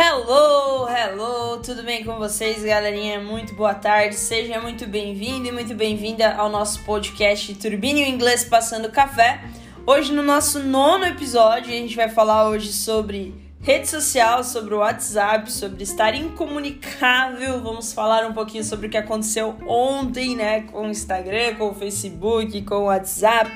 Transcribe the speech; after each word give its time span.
Hello, 0.00 0.86
hello, 0.88 1.56
tudo 1.56 1.82
bem 1.82 2.04
com 2.04 2.18
vocês, 2.18 2.62
galerinha? 2.62 3.18
Muito 3.18 3.52
boa 3.52 3.74
tarde, 3.74 4.14
seja 4.14 4.60
muito 4.60 4.86
bem-vindo 4.86 5.48
e 5.48 5.50
muito 5.50 5.74
bem-vinda 5.74 6.36
ao 6.36 6.48
nosso 6.48 6.84
podcast 6.84 7.52
Turbine 7.56 8.08
Inglês 8.08 8.44
Passando 8.44 8.92
Café. 8.92 9.40
Hoje, 9.84 10.12
no 10.12 10.22
nosso 10.22 10.60
nono 10.60 11.04
episódio, 11.04 11.72
a 11.72 11.76
gente 11.76 11.96
vai 11.96 12.08
falar 12.08 12.48
hoje 12.48 12.72
sobre 12.72 13.34
rede 13.60 13.88
social, 13.88 14.44
sobre 14.44 14.72
o 14.72 14.78
WhatsApp, 14.78 15.50
sobre 15.50 15.82
estar 15.82 16.14
incomunicável. 16.14 17.60
Vamos 17.60 17.92
falar 17.92 18.24
um 18.24 18.32
pouquinho 18.32 18.62
sobre 18.62 18.86
o 18.86 18.90
que 18.90 18.96
aconteceu 18.96 19.56
ontem, 19.66 20.36
né, 20.36 20.60
com 20.60 20.86
o 20.86 20.90
Instagram, 20.90 21.56
com 21.56 21.70
o 21.70 21.74
Facebook, 21.74 22.62
com 22.62 22.76
o 22.76 22.84
WhatsApp, 22.84 23.50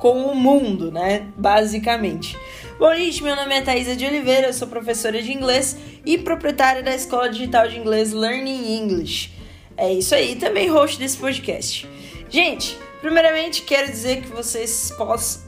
com 0.00 0.26
o 0.26 0.34
mundo, 0.34 0.90
né, 0.90 1.28
basicamente. 1.36 2.36
Bom, 2.78 2.94
gente, 2.94 3.22
meu 3.22 3.34
nome 3.34 3.54
é 3.54 3.62
Thaisa 3.62 3.96
de 3.96 4.04
Oliveira, 4.04 4.48
eu 4.48 4.52
sou 4.52 4.68
professora 4.68 5.22
de 5.22 5.32
inglês 5.32 5.78
e 6.04 6.18
proprietária 6.18 6.82
da 6.82 6.94
Escola 6.94 7.30
Digital 7.30 7.66
de 7.68 7.78
Inglês 7.78 8.12
Learning 8.12 8.76
English. 8.76 9.32
É 9.78 9.90
isso 9.90 10.14
aí, 10.14 10.36
também 10.36 10.68
host 10.68 10.98
desse 10.98 11.16
podcast. 11.16 11.88
Gente, 12.28 12.76
primeiramente 13.00 13.62
quero 13.62 13.90
dizer 13.90 14.20
que 14.20 14.28
vocês 14.28 14.92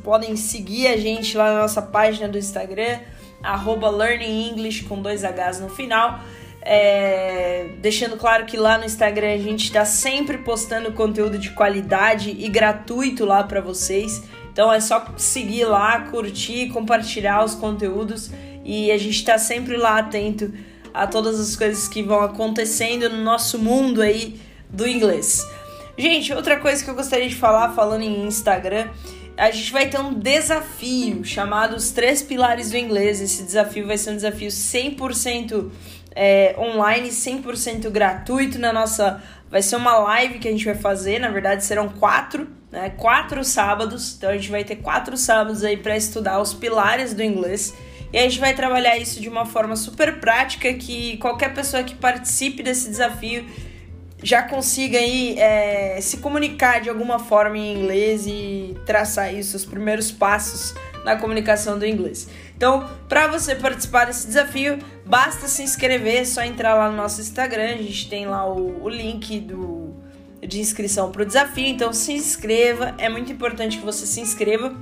podem 0.02 0.36
seguir 0.36 0.86
a 0.86 0.96
gente 0.96 1.36
lá 1.36 1.52
na 1.52 1.60
nossa 1.60 1.82
página 1.82 2.26
do 2.28 2.38
Instagram, 2.38 2.98
arroba 3.42 3.90
Learning 3.90 4.48
English 4.48 4.84
com 4.84 5.02
dois 5.02 5.22
Hs 5.22 5.60
no 5.60 5.68
final. 5.68 6.20
É, 6.62 7.72
deixando 7.78 8.16
claro 8.16 8.46
que 8.46 8.56
lá 8.56 8.78
no 8.78 8.86
Instagram 8.86 9.34
a 9.34 9.38
gente 9.38 9.64
está 9.64 9.84
sempre 9.84 10.38
postando 10.38 10.92
conteúdo 10.92 11.38
de 11.38 11.50
qualidade 11.50 12.34
e 12.38 12.48
gratuito 12.48 13.26
lá 13.26 13.44
para 13.44 13.60
vocês. 13.60 14.22
Então 14.52 14.72
é 14.72 14.80
só 14.80 15.06
seguir 15.16 15.64
lá, 15.64 16.00
curtir, 16.02 16.68
compartilhar 16.68 17.44
os 17.44 17.54
conteúdos 17.54 18.30
e 18.64 18.90
a 18.90 18.98
gente 18.98 19.16
está 19.16 19.38
sempre 19.38 19.76
lá 19.76 19.98
atento 19.98 20.52
a 20.92 21.06
todas 21.06 21.38
as 21.38 21.54
coisas 21.56 21.88
que 21.88 22.02
vão 22.02 22.20
acontecendo 22.20 23.08
no 23.08 23.22
nosso 23.22 23.58
mundo 23.58 24.02
aí 24.02 24.40
do 24.68 24.86
inglês. 24.86 25.46
Gente, 25.96 26.32
outra 26.32 26.58
coisa 26.58 26.84
que 26.84 26.90
eu 26.90 26.94
gostaria 26.94 27.28
de 27.28 27.34
falar, 27.34 27.70
falando 27.70 28.02
em 28.02 28.26
Instagram, 28.26 28.88
a 29.36 29.50
gente 29.50 29.72
vai 29.72 29.88
ter 29.88 30.00
um 30.00 30.14
desafio 30.14 31.24
chamado 31.24 31.76
Os 31.76 31.90
Três 31.92 32.22
Pilares 32.22 32.70
do 32.70 32.76
Inglês. 32.76 33.20
Esse 33.20 33.42
desafio 33.44 33.86
vai 33.86 33.96
ser 33.96 34.10
um 34.10 34.16
desafio 34.16 34.48
100% 34.48 35.70
é, 36.14 36.54
online, 36.58 37.08
100% 37.08 37.88
gratuito 37.90 38.58
na 38.58 38.72
nossa. 38.72 39.22
Vai 39.50 39.62
ser 39.62 39.76
uma 39.76 39.96
live 39.98 40.40
que 40.40 40.48
a 40.48 40.50
gente 40.50 40.64
vai 40.64 40.74
fazer, 40.74 41.18
na 41.18 41.30
verdade 41.30 41.64
serão 41.64 41.88
quatro 41.88 42.57
né? 42.70 42.90
Quatro 42.90 43.42
sábados, 43.44 44.14
então 44.16 44.30
a 44.30 44.34
gente 44.34 44.50
vai 44.50 44.64
ter 44.64 44.76
quatro 44.76 45.16
sábados 45.16 45.64
aí 45.64 45.76
para 45.76 45.96
estudar 45.96 46.40
os 46.40 46.52
pilares 46.52 47.14
do 47.14 47.22
inglês. 47.22 47.74
E 48.12 48.18
a 48.18 48.22
gente 48.22 48.40
vai 48.40 48.54
trabalhar 48.54 48.96
isso 48.96 49.20
de 49.20 49.28
uma 49.28 49.44
forma 49.44 49.76
super 49.76 50.18
prática 50.18 50.72
que 50.72 51.18
qualquer 51.18 51.52
pessoa 51.52 51.82
que 51.82 51.94
participe 51.94 52.62
desse 52.62 52.88
desafio 52.88 53.44
já 54.22 54.42
consiga 54.42 54.98
aí 54.98 55.38
é, 55.38 56.00
se 56.00 56.16
comunicar 56.16 56.80
de 56.80 56.88
alguma 56.88 57.18
forma 57.18 57.56
em 57.56 57.78
inglês 57.78 58.26
e 58.26 58.76
traçar 58.84 59.26
aí 59.26 59.40
os 59.40 59.64
primeiros 59.64 60.10
passos 60.10 60.74
na 61.04 61.16
comunicação 61.16 61.78
do 61.78 61.86
inglês. 61.86 62.28
Então, 62.56 62.88
para 63.08 63.28
você 63.28 63.54
participar 63.54 64.06
desse 64.06 64.26
desafio, 64.26 64.78
basta 65.06 65.46
se 65.46 65.62
inscrever, 65.62 66.22
é 66.22 66.24
só 66.24 66.42
entrar 66.42 66.74
lá 66.74 66.90
no 66.90 66.96
nosso 66.96 67.20
Instagram, 67.20 67.74
a 67.74 67.76
gente 67.76 68.08
tem 68.08 68.26
lá 68.26 68.46
o, 68.52 68.82
o 68.82 68.88
link 68.88 69.38
do 69.38 69.87
de 70.46 70.60
inscrição 70.60 71.10
para 71.10 71.22
o 71.22 71.26
desafio, 71.26 71.66
então 71.66 71.92
se 71.92 72.12
inscreva, 72.12 72.94
é 72.98 73.08
muito 73.08 73.32
importante 73.32 73.78
que 73.78 73.84
você 73.84 74.06
se 74.06 74.20
inscreva. 74.20 74.74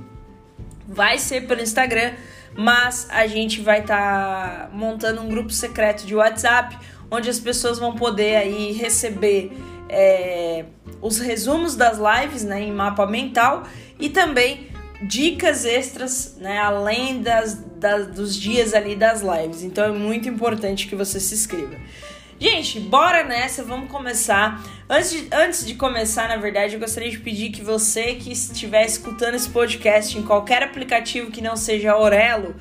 Vai 0.87 1.17
ser 1.17 1.47
pelo 1.47 1.61
Instagram, 1.61 2.13
mas 2.55 3.07
a 3.09 3.27
gente 3.27 3.61
vai 3.61 3.81
estar 3.81 4.67
tá 4.67 4.69
montando 4.71 5.21
um 5.21 5.27
grupo 5.27 5.51
secreto 5.51 6.05
de 6.05 6.15
WhatsApp, 6.15 6.77
onde 7.11 7.29
as 7.29 7.39
pessoas 7.39 7.79
vão 7.79 7.95
poder 7.95 8.35
aí 8.35 8.71
receber 8.71 9.51
é, 9.89 10.65
os 11.01 11.19
resumos 11.19 11.75
das 11.75 11.97
lives 11.97 12.43
né, 12.43 12.61
em 12.61 12.71
mapa 12.71 13.05
mental 13.05 13.63
e 13.99 14.09
também 14.09 14.67
dicas 15.01 15.65
extras, 15.65 16.35
né, 16.39 16.57
além 16.59 17.21
das, 17.21 17.53
das, 17.53 18.07
dos 18.07 18.35
dias 18.35 18.73
ali 18.73 18.95
das 18.95 19.21
lives. 19.21 19.63
Então 19.63 19.85
é 19.85 19.91
muito 19.91 20.27
importante 20.27 20.87
que 20.87 20.95
você 20.95 21.19
se 21.19 21.35
inscreva. 21.35 21.75
Gente, 22.39 22.79
bora 22.79 23.23
nessa, 23.23 23.63
vamos 23.63 23.89
começar. 23.89 24.63
Antes 24.87 25.09
de, 25.09 25.27
antes 25.33 25.65
de 25.65 25.73
começar, 25.73 26.29
na 26.29 26.37
verdade, 26.37 26.75
eu 26.75 26.79
gostaria 26.79 27.09
de 27.09 27.17
pedir 27.17 27.49
que 27.49 27.63
você 27.63 28.13
que 28.13 28.31
estiver 28.31 28.85
escutando 28.85 29.33
esse 29.33 29.49
podcast 29.49 30.15
em 30.15 30.21
qualquer 30.21 30.61
aplicativo 30.61 31.31
que 31.31 31.41
não 31.41 31.55
seja 31.55 31.97
Orelo, 31.97 32.55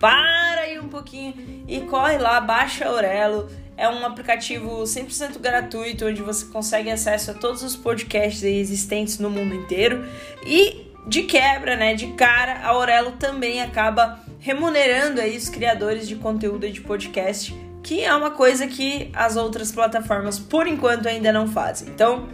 para 0.00 0.62
aí 0.62 0.80
um 0.80 0.88
pouquinho 0.88 1.34
e 1.68 1.82
corre 1.82 2.18
lá, 2.18 2.40
baixa 2.40 2.90
Orelo. 2.90 3.48
É 3.76 3.88
um 3.88 4.04
aplicativo 4.04 4.82
100% 4.82 5.38
gratuito 5.38 6.06
onde 6.06 6.20
você 6.20 6.46
consegue 6.46 6.90
acesso 6.90 7.30
a 7.30 7.34
todos 7.34 7.62
os 7.62 7.76
podcasts 7.76 8.42
existentes 8.42 9.20
no 9.20 9.30
mundo 9.30 9.54
inteiro 9.54 10.04
e 10.44 10.92
de 11.06 11.22
quebra, 11.22 11.76
né, 11.76 11.94
de 11.94 12.08
cara, 12.08 12.54
a 12.54 12.68
Aurelo 12.68 13.12
também 13.12 13.60
acaba 13.60 14.20
remunerando 14.38 15.20
aí 15.20 15.36
os 15.36 15.48
criadores 15.48 16.06
de 16.08 16.16
conteúdo 16.16 16.68
de 16.68 16.80
podcast 16.80 17.54
que 17.82 18.02
é 18.02 18.14
uma 18.14 18.30
coisa 18.30 18.66
que 18.66 19.10
as 19.14 19.36
outras 19.36 19.72
plataformas 19.72 20.38
por 20.38 20.66
enquanto 20.66 21.06
ainda 21.06 21.32
não 21.32 21.48
fazem. 21.48 21.88
Então, 21.88 22.28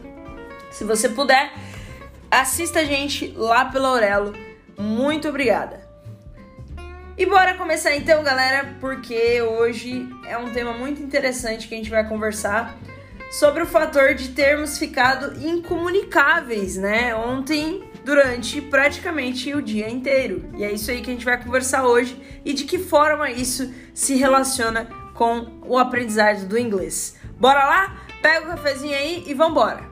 se 0.71 0.85
você 0.85 1.09
puder, 1.09 1.53
assista 2.31 2.81
a 2.81 2.85
gente 2.85 3.33
lá 3.37 3.65
pela 3.65 3.89
Aurelo. 3.89 4.35
Muito 4.77 5.29
obrigada. 5.29 5.89
E 7.17 7.27
bora 7.27 7.55
começar 7.55 7.97
então, 7.97 8.23
galera, 8.23 8.77
porque 8.81 9.43
hoje 9.43 10.09
é 10.25 10.39
um 10.39 10.53
tema 10.53 10.73
muito 10.73 11.03
interessante 11.03 11.67
que 11.67 11.75
a 11.75 11.77
gente 11.77 11.91
vai 11.91 12.07
conversar 12.09 12.79
sobre 13.33 13.63
o 13.63 13.67
fator 13.67 14.15
de 14.15 14.29
termos 14.29 14.79
ficado 14.79 15.37
incomunicáveis, 15.45 16.77
né? 16.77 17.15
Ontem, 17.17 17.83
durante 18.05 18.61
praticamente 18.61 19.53
o 19.53 19.61
dia 19.61 19.91
inteiro. 19.91 20.49
E 20.57 20.65
é 20.65 20.73
isso 20.73 20.91
aí 20.91 21.01
que 21.01 21.11
a 21.11 21.13
gente 21.13 21.25
vai 21.25 21.43
conversar 21.43 21.85
hoje 21.85 22.17
e 22.45 22.53
de 22.53 22.65
que 22.65 22.79
forma 22.79 23.31
isso 23.31 23.73
se 23.93 24.15
relaciona 24.15 24.89
com 25.19 25.49
o 25.67 25.77
aprendizado 25.77 26.47
do 26.47 26.57
inglês. 26.57 27.17
Bora 27.41 27.65
lá? 27.65 28.01
Pega 28.23 28.47
o 28.47 28.49
cafezinho 28.51 28.95
aí 28.95 29.25
e 29.27 29.35
vambora! 29.35 29.83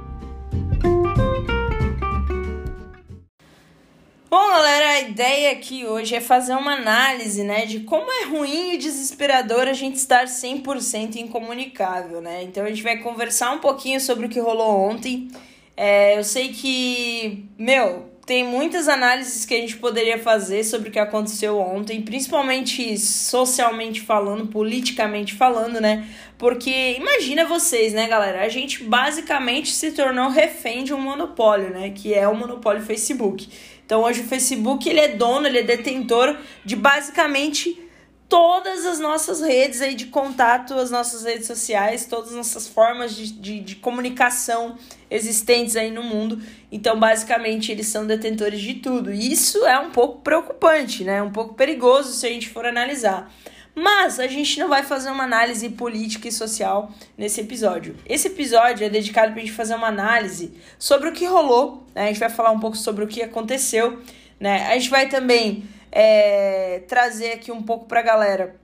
Bom, 4.31 4.49
galera, 4.49 4.89
a 4.91 5.01
ideia 5.01 5.53
aqui 5.53 5.85
hoje 5.85 6.15
é 6.15 6.21
fazer 6.21 6.55
uma 6.55 6.75
análise, 6.75 7.43
né, 7.43 7.67
de 7.67 7.81
como 7.81 8.11
é 8.11 8.25
ruim 8.27 8.75
e 8.75 8.79
desesperador 8.79 9.67
a 9.67 9.73
gente 9.73 9.97
estar 9.97 10.27
100% 10.27 11.17
incomunicável, 11.17 12.21
né? 12.21 12.43
Então 12.45 12.65
a 12.65 12.69
gente 12.69 12.83
vai 12.83 12.99
conversar 12.99 13.51
um 13.51 13.59
pouquinho 13.59 14.01
sobre 14.01 14.27
o 14.27 14.29
que 14.29 14.39
rolou 14.39 14.79
ontem. 14.79 15.29
É, 15.77 16.17
eu 16.17 16.23
sei 16.25 16.53
que, 16.53 17.49
meu, 17.59 18.11
tem 18.27 18.45
muitas 18.45 18.89
análises 18.89 19.45
que 19.45 19.55
a 19.55 19.59
gente 19.59 19.77
poderia 19.77 20.19
fazer 20.19 20.65
sobre 20.65 20.89
o 20.89 20.93
que 20.93 20.99
aconteceu 20.99 21.61
ontem, 21.61 22.03
principalmente 22.03 22.99
socialmente 22.99 24.01
falando, 24.01 24.49
politicamente 24.49 25.33
falando, 25.33 25.81
né? 25.81 26.09
Porque 26.37 26.97
imagina 26.99 27.45
vocês, 27.45 27.93
né, 27.93 28.09
galera? 28.09 28.43
A 28.43 28.49
gente 28.49 28.83
basicamente 28.83 29.71
se 29.71 29.93
tornou 29.93 30.29
refém 30.29 30.83
de 30.83 30.93
um 30.93 31.01
monopólio, 31.01 31.71
né? 31.71 31.91
Que 31.91 32.15
é 32.15 32.27
o 32.27 32.35
monopólio 32.35 32.83
Facebook. 32.83 33.49
Então 33.87 34.03
hoje 34.03 34.23
o 34.23 34.25
Facebook 34.25 34.89
ele 34.89 34.99
é 34.99 35.09
dono, 35.09 35.47
ele 35.47 35.61
é 35.61 35.63
detentor 35.63 36.37
de 36.65 36.75
basicamente 36.75 37.86
todas 38.29 38.85
as 38.85 38.99
nossas 38.99 39.41
redes 39.41 39.81
aí 39.81 39.95
de 39.95 40.07
contato, 40.07 40.75
as 40.75 40.91
nossas 40.91 41.25
redes 41.25 41.47
sociais, 41.47 42.07
todas 42.07 42.31
as 42.31 42.37
nossas 42.37 42.67
formas 42.67 43.15
de, 43.15 43.33
de, 43.33 43.61
de, 43.61 43.77
comunicação 43.77 44.77
existentes 45.11 45.77
aí 45.77 45.91
no 45.91 46.03
mundo. 46.03 46.41
Então, 46.71 46.99
basicamente, 46.99 47.71
eles 47.71 47.87
são 47.87 48.07
detentores 48.07 48.61
de 48.61 48.75
tudo. 48.75 49.13
E 49.13 49.33
isso 49.33 49.65
é 49.65 49.79
um 49.79 49.91
pouco 49.91 50.21
preocupante, 50.23 51.05
né? 51.05 51.23
Um 51.23 51.31
pouco 51.31 51.55
perigoso 51.55 52.13
se 52.13 52.27
a 52.27 52.31
gente 52.31 52.49
for 52.49 52.67
analisar. 52.67 53.33
Mas 53.75 54.19
a 54.19 54.27
gente 54.27 54.59
não 54.59 54.69
vai 54.69 54.83
fazer 54.83 55.11
uma 55.11 55.25
análise 55.25 55.69
política 55.69 56.29
e 56.29 56.33
social 56.33 56.91
nesse 57.17 57.43
episódio. 57.43 57.95
Esse 58.07 58.29
episódio 58.29 58.87
é 58.87 58.89
dedicado 58.89 59.33
para 59.33 59.43
a 59.43 59.45
gente 59.45 59.55
fazer 59.55 59.75
uma 59.75 59.89
análise 59.89 60.55
sobre 60.79 61.11
o 61.11 61.13
que 61.13 61.27
rolou. 61.27 61.87
Né? 61.95 62.05
A 62.05 62.07
gente 62.07 62.19
vai 62.19 62.31
falar 62.31 62.51
um 62.53 62.59
pouco 62.59 62.77
sobre 62.77 63.05
o 63.05 63.07
que 63.07 63.23
aconteceu. 63.23 64.03
Né? 64.41 64.67
A 64.67 64.73
gente 64.79 64.89
vai 64.89 65.09
também 65.09 65.69
é, 65.99 66.83
trazer 66.87 67.33
aqui 67.33 67.51
um 67.51 67.63
pouco 67.63 67.87
para 67.87 68.01
a 68.01 68.03
galera 68.03 68.55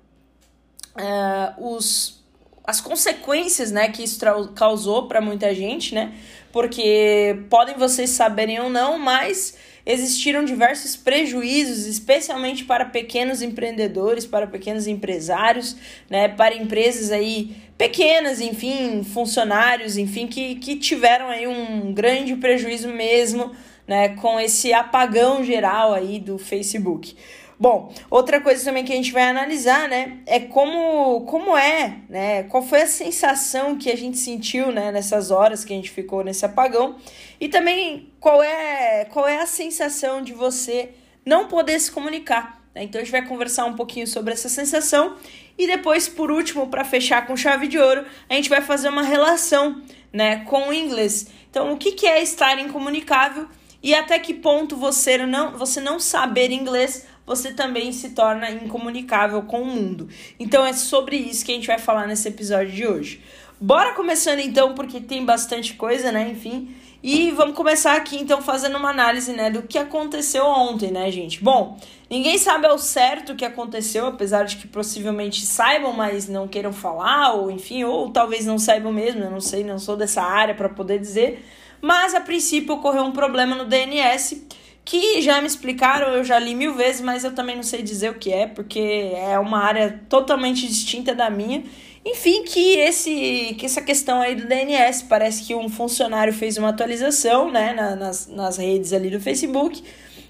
uh, 0.94 1.74
os, 1.74 2.22
as 2.62 2.78
consequências 2.78 3.70
né, 3.70 3.88
que 3.88 4.04
isso 4.04 4.20
causou 4.54 5.08
para 5.08 5.18
muita 5.18 5.54
gente, 5.54 5.94
né? 5.94 6.12
Porque 6.52 7.38
podem 7.48 7.74
vocês 7.78 8.10
saberem 8.10 8.60
ou 8.60 8.68
não, 8.68 8.98
mas 8.98 9.56
existiram 9.86 10.44
diversos 10.44 10.94
prejuízos, 10.94 11.86
especialmente 11.86 12.66
para 12.66 12.84
pequenos 12.84 13.40
empreendedores, 13.40 14.26
para 14.26 14.46
pequenos 14.46 14.86
empresários, 14.86 15.74
né, 16.10 16.28
para 16.28 16.54
empresas 16.54 17.10
aí 17.10 17.56
pequenas, 17.78 18.42
enfim, 18.42 19.02
funcionários, 19.02 19.96
enfim, 19.96 20.26
que, 20.26 20.56
que 20.56 20.76
tiveram 20.76 21.30
aí 21.30 21.46
um 21.46 21.94
grande 21.94 22.36
prejuízo 22.36 22.88
mesmo 22.88 23.52
né, 23.92 24.08
com 24.16 24.40
esse 24.40 24.72
apagão 24.72 25.44
geral 25.44 25.92
aí 25.92 26.18
do 26.18 26.38
Facebook. 26.38 27.14
Bom, 27.60 27.92
outra 28.08 28.40
coisa 28.40 28.64
também 28.64 28.86
que 28.86 28.92
a 28.92 28.96
gente 28.96 29.12
vai 29.12 29.24
analisar, 29.24 29.86
né, 29.86 30.20
é 30.24 30.40
como, 30.40 31.20
como 31.26 31.54
é, 31.54 31.98
né, 32.08 32.44
qual 32.44 32.62
foi 32.62 32.80
a 32.80 32.86
sensação 32.86 33.76
que 33.76 33.90
a 33.90 33.96
gente 33.96 34.16
sentiu, 34.16 34.72
né, 34.72 34.90
nessas 34.90 35.30
horas 35.30 35.62
que 35.62 35.74
a 35.74 35.76
gente 35.76 35.90
ficou 35.90 36.24
nesse 36.24 36.42
apagão 36.42 36.96
e 37.38 37.50
também 37.50 38.10
qual 38.18 38.42
é, 38.42 39.04
qual 39.04 39.28
é 39.28 39.42
a 39.42 39.46
sensação 39.46 40.22
de 40.22 40.32
você 40.32 40.92
não 41.22 41.46
poder 41.46 41.78
se 41.78 41.92
comunicar. 41.92 42.62
Né? 42.74 42.84
Então 42.84 42.98
a 42.98 43.04
gente 43.04 43.12
vai 43.12 43.26
conversar 43.26 43.66
um 43.66 43.74
pouquinho 43.74 44.06
sobre 44.06 44.32
essa 44.32 44.48
sensação 44.48 45.18
e 45.58 45.66
depois, 45.66 46.08
por 46.08 46.30
último, 46.30 46.68
para 46.68 46.82
fechar 46.82 47.26
com 47.26 47.36
chave 47.36 47.68
de 47.68 47.78
ouro, 47.78 48.06
a 48.26 48.32
gente 48.32 48.48
vai 48.48 48.62
fazer 48.62 48.88
uma 48.88 49.02
relação, 49.02 49.82
né, 50.10 50.46
com 50.46 50.70
o 50.70 50.72
inglês. 50.72 51.26
Então, 51.50 51.74
o 51.74 51.76
que, 51.76 51.92
que 51.92 52.06
é 52.06 52.22
estar 52.22 52.58
incomunicável 52.58 53.46
e 53.82 53.94
até 53.94 54.18
que 54.18 54.34
ponto 54.34 54.76
você 54.76 55.18
não, 55.18 55.58
você 55.58 55.80
não 55.80 55.98
saber 55.98 56.50
inglês 56.50 57.06
você 57.26 57.52
também 57.52 57.92
se 57.92 58.10
torna 58.10 58.50
incomunicável 58.50 59.42
com 59.42 59.62
o 59.62 59.66
mundo. 59.66 60.08
Então 60.38 60.64
é 60.64 60.72
sobre 60.72 61.16
isso 61.16 61.44
que 61.44 61.52
a 61.52 61.54
gente 61.54 61.66
vai 61.66 61.78
falar 61.78 62.06
nesse 62.06 62.28
episódio 62.28 62.72
de 62.72 62.86
hoje. 62.86 63.22
Bora 63.60 63.94
começando 63.94 64.40
então, 64.40 64.74
porque 64.74 65.00
tem 65.00 65.24
bastante 65.24 65.74
coisa, 65.74 66.10
né? 66.10 66.28
Enfim. 66.30 66.74
E 67.02 67.30
vamos 67.32 67.56
começar 67.56 67.96
aqui 67.96 68.16
então 68.16 68.40
fazendo 68.40 68.76
uma 68.76 68.90
análise, 68.90 69.32
né, 69.32 69.50
do 69.50 69.62
que 69.62 69.76
aconteceu 69.76 70.44
ontem, 70.44 70.92
né, 70.92 71.10
gente? 71.10 71.42
Bom, 71.42 71.76
ninguém 72.08 72.38
sabe 72.38 72.66
ao 72.66 72.78
certo 72.78 73.32
o 73.32 73.36
que 73.36 73.44
aconteceu, 73.44 74.06
apesar 74.06 74.44
de 74.44 74.56
que 74.56 74.68
possivelmente 74.68 75.44
saibam, 75.44 75.92
mas 75.92 76.28
não 76.28 76.46
queiram 76.46 76.72
falar, 76.72 77.32
ou 77.32 77.50
enfim, 77.50 77.82
ou 77.82 78.10
talvez 78.10 78.46
não 78.46 78.56
saibam 78.56 78.92
mesmo, 78.92 79.24
eu 79.24 79.30
não 79.32 79.40
sei, 79.40 79.64
não 79.64 79.80
sou 79.80 79.96
dessa 79.96 80.22
área 80.22 80.54
para 80.54 80.68
poder 80.68 81.00
dizer. 81.00 81.44
Mas 81.82 82.14
a 82.14 82.20
princípio 82.20 82.74
ocorreu 82.74 83.02
um 83.02 83.12
problema 83.12 83.56
no 83.56 83.64
DNS 83.64 84.46
que 84.84 85.20
já 85.20 85.40
me 85.40 85.46
explicaram, 85.46 86.08
eu 86.08 86.24
já 86.24 86.38
li 86.38 86.54
mil 86.54 86.74
vezes, 86.74 87.00
mas 87.00 87.24
eu 87.24 87.34
também 87.34 87.56
não 87.56 87.62
sei 87.62 87.82
dizer 87.82 88.10
o 88.10 88.14
que 88.14 88.32
é, 88.32 88.46
porque 88.46 89.12
é 89.14 89.38
uma 89.38 89.58
área 89.58 90.00
totalmente 90.08 90.66
distinta 90.66 91.14
da 91.14 91.28
minha. 91.28 91.64
Enfim, 92.04 92.42
que, 92.44 92.78
esse, 92.78 93.54
que 93.58 93.66
essa 93.66 93.80
questão 93.80 94.20
aí 94.20 94.34
do 94.34 94.46
DNS, 94.46 95.04
parece 95.04 95.44
que 95.44 95.54
um 95.54 95.68
funcionário 95.68 96.32
fez 96.32 96.56
uma 96.56 96.70
atualização 96.70 97.50
né, 97.50 97.72
na, 97.74 97.94
nas, 97.94 98.26
nas 98.26 98.56
redes 98.56 98.92
ali 98.92 99.08
do 99.08 99.20
Facebook, 99.20 99.82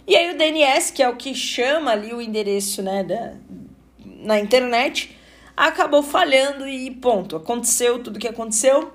e 0.06 0.16
aí 0.16 0.34
o 0.34 0.38
DNS, 0.38 0.90
que 0.92 1.02
é 1.02 1.08
o 1.08 1.16
que 1.16 1.34
chama 1.34 1.92
ali 1.92 2.12
o 2.12 2.20
endereço 2.20 2.82
né, 2.82 3.04
da, 3.04 3.32
na 4.04 4.38
internet, 4.38 5.16
acabou 5.56 6.02
falhando 6.02 6.68
e 6.68 6.90
ponto, 6.90 7.36
aconteceu 7.36 8.02
tudo 8.02 8.18
que 8.18 8.28
aconteceu, 8.28 8.92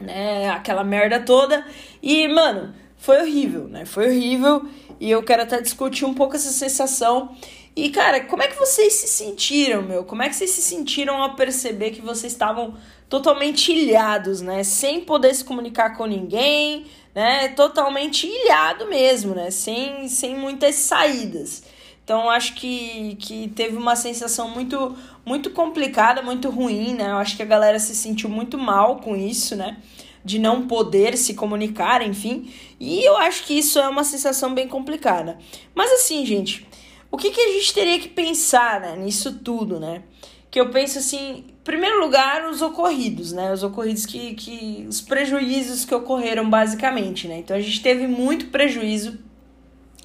né, 0.00 0.48
aquela 0.50 0.84
merda 0.84 1.20
toda, 1.20 1.64
e 2.02 2.26
mano 2.28 2.74
foi 2.96 3.18
horrível, 3.18 3.66
né? 3.66 3.84
Foi 3.84 4.08
horrível 4.08 4.68
e 5.00 5.10
eu 5.10 5.22
quero 5.22 5.42
até 5.42 5.60
discutir 5.60 6.04
um 6.04 6.12
pouco 6.12 6.36
essa 6.36 6.50
sensação. 6.50 7.34
E, 7.74 7.88
cara, 7.88 8.20
como 8.24 8.42
é 8.42 8.48
que 8.48 8.58
vocês 8.58 8.92
se 8.92 9.08
sentiram, 9.08 9.80
meu? 9.80 10.04
Como 10.04 10.22
é 10.22 10.28
que 10.28 10.36
vocês 10.36 10.50
se 10.50 10.60
sentiram 10.60 11.22
ao 11.22 11.34
perceber 11.34 11.92
que 11.92 12.02
vocês 12.02 12.32
estavam 12.32 12.74
totalmente 13.08 13.72
ilhados, 13.72 14.42
né? 14.42 14.62
Sem 14.62 15.00
poder 15.00 15.34
se 15.34 15.44
comunicar 15.44 15.96
com 15.96 16.04
ninguém, 16.04 16.86
né? 17.14 17.48
Totalmente 17.48 18.26
ilhado 18.26 18.86
mesmo, 18.86 19.34
né? 19.34 19.50
Sem, 19.50 20.06
sem 20.08 20.36
muitas 20.36 20.74
saídas. 20.74 21.62
Então, 22.04 22.28
acho 22.28 22.54
que, 22.54 23.16
que 23.20 23.48
teve 23.48 23.76
uma 23.76 23.94
sensação 23.94 24.48
muito, 24.48 24.96
muito 25.24 25.50
complicada, 25.50 26.22
muito 26.22 26.50
ruim, 26.50 26.94
né? 26.94 27.10
Eu 27.10 27.16
acho 27.16 27.36
que 27.36 27.42
a 27.42 27.46
galera 27.46 27.78
se 27.78 27.94
sentiu 27.94 28.28
muito 28.28 28.58
mal 28.58 28.96
com 28.96 29.14
isso, 29.16 29.54
né? 29.54 29.76
de 30.24 30.38
não 30.38 30.66
poder 30.66 31.16
se 31.16 31.34
comunicar, 31.34 32.02
enfim. 32.02 32.52
E 32.78 33.02
eu 33.04 33.16
acho 33.16 33.44
que 33.44 33.58
isso 33.58 33.78
é 33.78 33.88
uma 33.88 34.04
sensação 34.04 34.54
bem 34.54 34.68
complicada. 34.68 35.38
Mas 35.74 35.90
assim, 35.92 36.24
gente, 36.26 36.66
o 37.10 37.16
que, 37.16 37.30
que 37.30 37.40
a 37.40 37.52
gente 37.52 37.72
teria 37.74 37.98
que 37.98 38.08
pensar 38.08 38.80
né, 38.80 38.96
nisso 38.96 39.38
tudo, 39.38 39.80
né? 39.80 40.02
Que 40.50 40.60
eu 40.60 40.70
penso 40.70 40.98
assim, 40.98 41.44
em 41.48 41.54
primeiro 41.64 42.00
lugar, 42.00 42.48
os 42.48 42.60
ocorridos, 42.60 43.32
né? 43.32 43.52
Os 43.52 43.62
ocorridos 43.62 44.04
que, 44.04 44.34
que. 44.34 44.84
os 44.88 45.00
prejuízos 45.00 45.84
que 45.84 45.94
ocorreram, 45.94 46.48
basicamente, 46.50 47.28
né? 47.28 47.38
Então 47.38 47.56
a 47.56 47.60
gente 47.60 47.80
teve 47.80 48.06
muito 48.06 48.46
prejuízo 48.46 49.18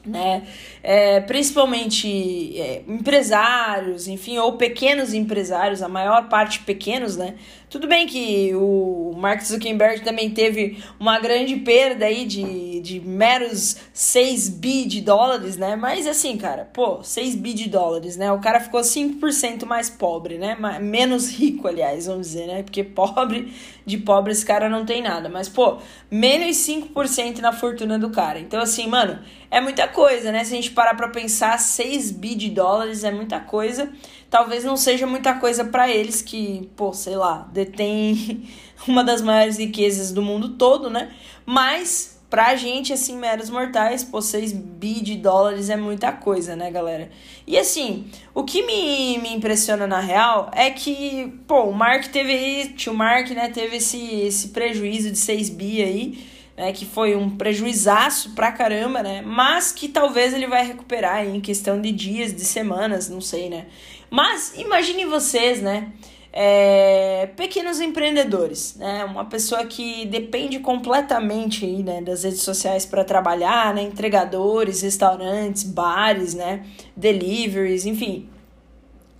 né? 0.05 0.47
É, 0.87 1.19
principalmente 1.19 2.59
é, 2.59 2.83
empresários, 2.87 4.07
enfim, 4.07 4.37
ou 4.37 4.53
pequenos 4.53 5.15
empresários, 5.15 5.81
a 5.81 5.89
maior 5.89 6.29
parte 6.29 6.59
pequenos, 6.59 7.17
né? 7.17 7.33
Tudo 7.75 7.87
bem 7.87 8.05
que 8.07 8.53
o 8.55 9.13
Mark 9.17 9.41
Zuckerberg 9.41 10.01
também 10.01 10.29
teve 10.29 10.81
uma 10.99 11.19
grande 11.19 11.55
perda 11.57 12.05
aí 12.05 12.25
de, 12.25 12.79
de 12.79 12.99
meros 13.01 13.75
6 13.91 14.47
bi 14.49 14.85
de 14.85 15.01
dólares, 15.01 15.57
né? 15.57 15.75
Mas 15.75 16.07
assim, 16.07 16.37
cara, 16.37 16.69
pô, 16.71 17.03
6 17.03 17.35
bi 17.35 17.53
de 17.53 17.67
dólares, 17.67 18.15
né? 18.15 18.31
O 18.31 18.39
cara 18.39 18.59
ficou 18.59 18.79
5% 18.79 19.65
mais 19.65 19.89
pobre, 19.89 20.37
né? 20.37 20.55
Menos 20.79 21.29
rico, 21.29 21.67
aliás, 21.67 22.05
vamos 22.05 22.27
dizer, 22.27 22.47
né? 22.47 22.63
Porque 22.63 22.83
pobre, 22.83 23.51
de 23.85 23.97
pobre 23.97 24.31
esse 24.31 24.45
cara 24.45 24.69
não 24.69 24.85
tem 24.85 25.01
nada. 25.01 25.27
Mas, 25.27 25.49
pô, 25.49 25.79
menos 26.09 26.55
5% 26.57 27.39
na 27.39 27.51
fortuna 27.51 27.99
do 27.99 28.09
cara. 28.09 28.39
Então, 28.39 28.61
assim, 28.61 28.87
mano, 28.87 29.19
é 29.51 29.59
muita 29.59 29.87
coisa, 29.87 30.31
né? 30.31 30.43
Se 30.43 30.53
a 30.53 30.55
gente 30.55 30.71
parar 30.75 30.93
pra 30.93 31.07
pensar, 31.07 31.57
6 31.57 32.11
bi 32.11 32.35
de 32.35 32.49
dólares 32.51 33.03
é 33.03 33.11
muita 33.11 33.39
coisa 33.39 33.91
talvez 34.35 34.65
não 34.65 34.75
seja 34.75 35.07
muita 35.07 35.35
coisa 35.35 35.63
para 35.63 35.89
eles 35.89 36.21
que, 36.21 36.69
pô, 36.75 36.91
sei 36.91 37.15
lá, 37.15 37.47
detém 37.53 38.45
uma 38.85 39.01
das 39.01 39.21
maiores 39.21 39.57
riquezas 39.57 40.11
do 40.11 40.21
mundo 40.21 40.49
todo, 40.57 40.89
né? 40.89 41.09
Mas 41.45 42.19
pra 42.29 42.53
gente, 42.53 42.91
assim, 42.91 43.17
meros 43.17 43.49
mortais, 43.49 44.03
pô, 44.03 44.21
6 44.21 44.51
bi 44.51 45.01
de 45.01 45.15
dólares 45.15 45.69
é 45.69 45.77
muita 45.77 46.11
coisa, 46.11 46.53
né, 46.53 46.69
galera? 46.69 47.09
E 47.47 47.57
assim, 47.57 48.07
o 48.33 48.43
que 48.43 48.65
me, 48.65 49.19
me 49.19 49.33
impressiona 49.33 49.87
na 49.87 50.01
real 50.01 50.51
é 50.53 50.69
que, 50.69 51.33
pô, 51.47 51.69
o 51.69 51.73
Mark 51.73 52.07
teve 52.07 52.73
tio 52.75 52.93
Mark, 52.93 53.29
né, 53.29 53.49
teve 53.49 53.77
esse, 53.77 54.19
esse 54.21 54.49
prejuízo 54.49 55.11
de 55.11 55.17
6 55.17 55.49
bi 55.51 55.81
aí 55.81 56.34
né, 56.57 56.71
que 56.71 56.85
foi 56.85 57.15
um 57.15 57.29
prejuizaço 57.29 58.31
pra 58.31 58.51
caramba, 58.51 59.03
né, 59.03 59.21
mas 59.21 59.71
que 59.71 59.89
talvez 59.89 60.33
ele 60.33 60.47
vai 60.47 60.65
recuperar 60.65 61.25
em 61.25 61.41
questão 61.41 61.81
de 61.81 61.91
dias, 61.91 62.33
de 62.33 62.45
semanas, 62.45 63.09
não 63.09 63.19
sei, 63.21 63.49
né. 63.49 63.65
Mas 64.09 64.53
imagine 64.57 65.05
vocês, 65.05 65.61
né, 65.61 65.91
é, 66.31 67.29
pequenos 67.35 67.81
empreendedores, 67.81 68.75
né, 68.77 69.03
uma 69.03 69.25
pessoa 69.25 69.65
que 69.65 70.05
depende 70.05 70.59
completamente 70.59 71.65
aí, 71.65 71.83
né, 71.83 72.01
das 72.01 72.23
redes 72.23 72.41
sociais 72.41 72.85
para 72.85 73.03
trabalhar, 73.03 73.73
né, 73.73 73.81
entregadores, 73.83 74.81
restaurantes, 74.81 75.63
bares, 75.63 76.33
né, 76.33 76.65
deliveries, 76.95 77.85
enfim, 77.85 78.29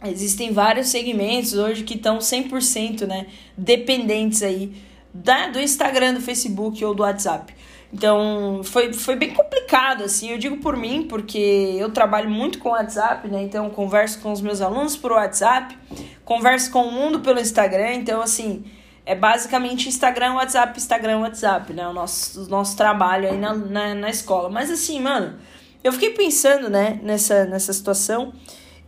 existem 0.05 0.53
vários 0.53 0.87
segmentos 0.87 1.53
hoje 1.53 1.83
que 1.83 1.95
estão 1.95 2.19
100%, 2.19 3.05
né, 3.05 3.27
dependentes 3.57 4.41
aí 4.41 4.73
da, 5.15 5.47
do 5.47 5.59
Instagram, 5.59 6.15
do 6.15 6.21
Facebook 6.21 6.83
ou 6.83 6.93
do 6.93 7.03
WhatsApp. 7.03 7.53
Então, 7.93 8.61
foi, 8.63 8.91
foi 8.91 9.15
bem 9.15 9.33
complicado, 9.33 10.03
assim, 10.03 10.29
eu 10.31 10.37
digo 10.37 10.57
por 10.57 10.75
mim, 10.75 11.03
porque 11.03 11.77
eu 11.79 11.89
trabalho 11.91 12.29
muito 12.29 12.59
com 12.59 12.69
WhatsApp, 12.69 13.25
né? 13.29 13.41
Então, 13.41 13.69
converso 13.69 14.19
com 14.19 14.33
os 14.33 14.41
meus 14.41 14.59
alunos 14.59 14.97
por 14.97 15.13
WhatsApp, 15.13 15.77
converso 16.25 16.69
com 16.71 16.81
o 16.83 16.91
mundo 16.91 17.21
pelo 17.21 17.39
Instagram, 17.39 17.93
então, 17.93 18.21
assim, 18.21 18.65
é 19.05 19.15
basicamente 19.15 19.87
Instagram, 19.87 20.33
WhatsApp, 20.33 20.77
Instagram, 20.77 21.19
WhatsApp, 21.19 21.71
né? 21.71 21.87
O 21.87 21.93
nosso, 21.93 22.43
o 22.43 22.47
nosso 22.49 22.75
trabalho 22.75 23.29
aí 23.29 23.37
na, 23.37 23.53
na, 23.53 23.95
na 23.95 24.09
escola. 24.09 24.49
Mas, 24.49 24.69
assim, 24.69 24.99
mano, 24.99 25.37
eu 25.81 25.93
fiquei 25.93 26.09
pensando, 26.09 26.69
né, 26.69 26.99
nessa, 27.01 27.45
nessa 27.45 27.71
situação 27.71 28.33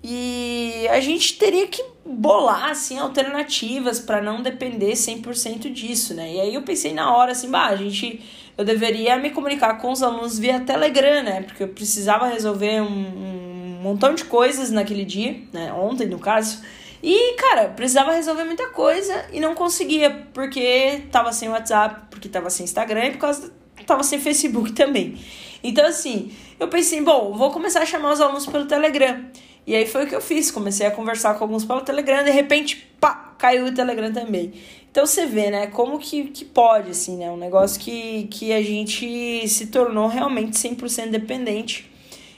e 0.04 0.88
a 0.90 1.00
gente 1.00 1.38
teria 1.38 1.68
que 1.68 1.84
bolar 2.06 2.70
assim 2.70 2.98
alternativas 2.98 4.00
para 4.00 4.22
não 4.22 4.42
depender 4.42 4.94
100% 4.94 5.72
disso, 5.72 6.14
né? 6.14 6.34
E 6.36 6.42
aí 6.42 6.54
eu 6.54 6.62
pensei 6.62 6.94
na 6.94 7.16
hora 7.16 7.32
assim, 7.32 7.50
bah, 7.50 7.68
a 7.68 7.76
gente 7.76 8.22
eu 8.58 8.66
deveria 8.66 9.18
me 9.18 9.30
comunicar 9.30 9.76
com 9.76 9.92
os 9.92 10.02
alunos 10.02 10.40
via 10.40 10.60
Telegram, 10.60 11.24
né? 11.24 11.42
Porque 11.44 11.64
eu 11.64 11.68
precisava 11.68 12.28
resolver 12.28 12.82
um, 12.82 12.88
um 12.88 13.80
montão 13.84 14.16
de 14.16 14.26
coisas 14.26 14.72
naquele 14.72 15.06
dia, 15.06 15.40
né? 15.54 15.72
Ontem, 15.72 16.08
no 16.08 16.18
caso. 16.18 16.64
E, 17.04 17.34
cara, 17.34 17.70
precisava 17.70 18.14
resolver 18.14 18.44
muita 18.46 18.70
coisa 18.70 19.28
e 19.32 19.40
não 19.40 19.54
conseguia, 19.54 20.28
porque 20.34 21.04
tava 21.12 21.32
sem 21.32 21.48
WhatsApp, 21.50 22.08
porque 22.10 22.28
tava 22.28 22.50
sem 22.50 22.64
Instagram 22.64 23.06
e 23.06 23.12
por 23.12 23.20
causa 23.20 23.54
tava 23.86 24.02
sem 24.02 24.20
Facebook 24.20 24.72
também. 24.74 25.18
Então, 25.64 25.86
assim, 25.86 26.32
eu 26.60 26.68
pensei, 26.68 27.02
bom, 27.02 27.34
vou 27.34 27.52
começar 27.52 27.82
a 27.82 27.86
chamar 27.86 28.12
os 28.14 28.22
alunos 28.22 28.48
pelo 28.48 28.66
Telegram. 28.66 29.24
E 29.68 29.76
aí 29.76 29.86
foi 29.86 30.06
o 30.06 30.08
que 30.08 30.16
eu 30.16 30.22
fiz, 30.22 30.50
comecei 30.50 30.88
a 30.88 30.92
conversar 30.92 31.34
com 31.34 31.44
alguns 31.44 31.66
pelo 31.66 31.82
Telegram, 31.82 32.24
de 32.24 32.32
repente, 32.32 32.90
pá, 33.02 33.34
caiu 33.38 33.66
o 33.66 33.74
Telegram 33.74 34.14
também. 34.14 34.54
Então 34.90 35.06
você 35.06 35.26
vê, 35.26 35.52
né, 35.52 35.68
como 35.68 36.00
que, 36.00 36.30
que 36.30 36.46
pode, 36.46 36.92
assim, 36.92 37.18
né, 37.18 37.30
um 37.30 37.36
negócio 37.36 37.78
que, 37.78 38.30
que 38.32 38.54
a 38.54 38.64
gente 38.64 39.46
se 39.50 39.68
tornou 39.68 40.08
realmente 40.08 40.58
100% 40.58 41.10
dependente. 41.10 41.92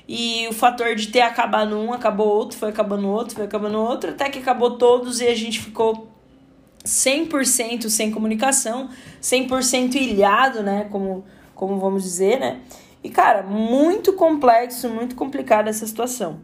E 0.08 0.48
o 0.48 0.54
fator 0.54 0.96
de 0.96 1.10
ter 1.10 1.22
acabado 1.22 1.78
um, 1.78 1.94
acabou 1.94 2.28
outro, 2.28 2.58
foi 2.58 2.70
acabando 2.70 3.08
outro, 3.08 3.36
foi 3.36 3.46
acabando 3.46 3.78
outro, 3.78 4.10
até 4.10 4.28
que 4.28 4.40
acabou 4.40 4.80
todos 4.80 5.22
e 5.22 5.28
a 5.28 5.36
gente 5.36 5.60
ficou 5.60 6.10
100% 6.84 7.90
sem 7.90 8.10
comunicação, 8.10 8.90
100% 9.22 9.94
ilhado, 9.94 10.64
né, 10.64 10.88
como, 10.92 11.24
como 11.54 11.78
vamos 11.78 12.02
dizer, 12.02 12.40
né. 12.40 12.60
E, 13.04 13.10
cara, 13.10 13.44
muito 13.44 14.14
complexo, 14.14 14.90
muito 14.90 15.16
complicada 15.16 15.70
essa 15.70 15.86
situação. 15.86 16.40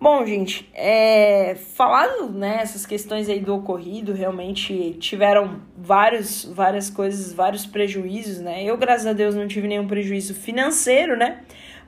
Bom, 0.00 0.24
gente, 0.24 0.70
é, 0.74 1.56
falando 1.74 2.30
né, 2.30 2.62
questões 2.86 3.28
aí 3.28 3.40
do 3.40 3.56
ocorrido, 3.56 4.12
realmente 4.12 4.96
tiveram 5.00 5.60
vários, 5.76 6.44
várias 6.44 6.88
coisas, 6.88 7.32
vários 7.32 7.66
prejuízos, 7.66 8.38
né? 8.38 8.62
Eu, 8.62 8.76
graças 8.76 9.08
a 9.08 9.12
Deus, 9.12 9.34
não 9.34 9.48
tive 9.48 9.66
nenhum 9.66 9.88
prejuízo 9.88 10.34
financeiro, 10.34 11.16
né? 11.16 11.42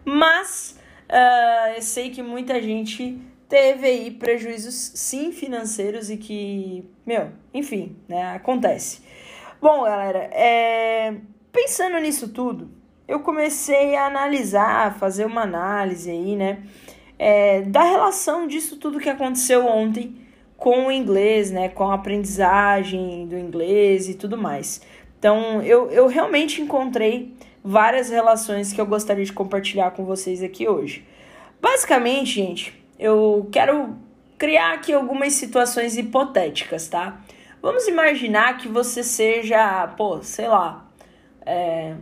Mas 0.05 0.77
uh, 1.09 1.77
eu 1.77 1.83
sei 1.83 2.11
que 2.11 2.21
muita 2.21 2.61
gente 2.61 3.17
teve 3.49 3.87
aí 3.87 4.11
prejuízos 4.11 4.75
sim 4.75 5.31
financeiros 5.31 6.11
e 6.11 6.17
que, 6.17 6.85
meu, 7.07 7.31
enfim, 7.55 7.97
né? 8.09 8.35
Acontece. 8.35 9.03
Bom, 9.63 9.85
galera, 9.85 10.29
é, 10.33 11.15
pensando 11.53 11.97
nisso 12.01 12.29
tudo, 12.31 12.73
eu 13.07 13.21
comecei 13.21 13.95
a 13.95 14.07
analisar, 14.07 14.89
a 14.89 14.91
fazer 14.91 15.27
uma 15.27 15.43
análise 15.43 16.11
aí, 16.11 16.35
né? 16.35 16.65
É, 17.23 17.61
da 17.61 17.83
relação 17.83 18.47
disso 18.47 18.79
tudo 18.79 18.99
que 18.99 19.11
aconteceu 19.11 19.67
ontem 19.67 20.17
com 20.57 20.87
o 20.87 20.91
inglês, 20.91 21.51
né, 21.51 21.69
com 21.69 21.91
a 21.91 21.95
aprendizagem 21.95 23.27
do 23.27 23.37
inglês 23.37 24.09
e 24.09 24.15
tudo 24.15 24.39
mais. 24.39 24.81
Então, 25.19 25.61
eu, 25.61 25.91
eu 25.91 26.07
realmente 26.07 26.63
encontrei 26.63 27.35
várias 27.63 28.09
relações 28.09 28.73
que 28.73 28.81
eu 28.81 28.87
gostaria 28.87 29.23
de 29.23 29.35
compartilhar 29.35 29.91
com 29.91 30.03
vocês 30.03 30.43
aqui 30.43 30.67
hoje. 30.67 31.07
Basicamente, 31.61 32.37
gente, 32.37 32.83
eu 32.99 33.47
quero 33.53 33.99
criar 34.39 34.73
aqui 34.73 34.95
algumas 34.95 35.35
situações 35.35 35.99
hipotéticas, 35.99 36.89
tá? 36.89 37.21
Vamos 37.61 37.87
imaginar 37.87 38.57
que 38.57 38.67
você 38.67 39.03
seja, 39.03 39.89
pô, 39.89 40.23
sei 40.23 40.49
lá, 40.49 40.91
é, 41.45 41.97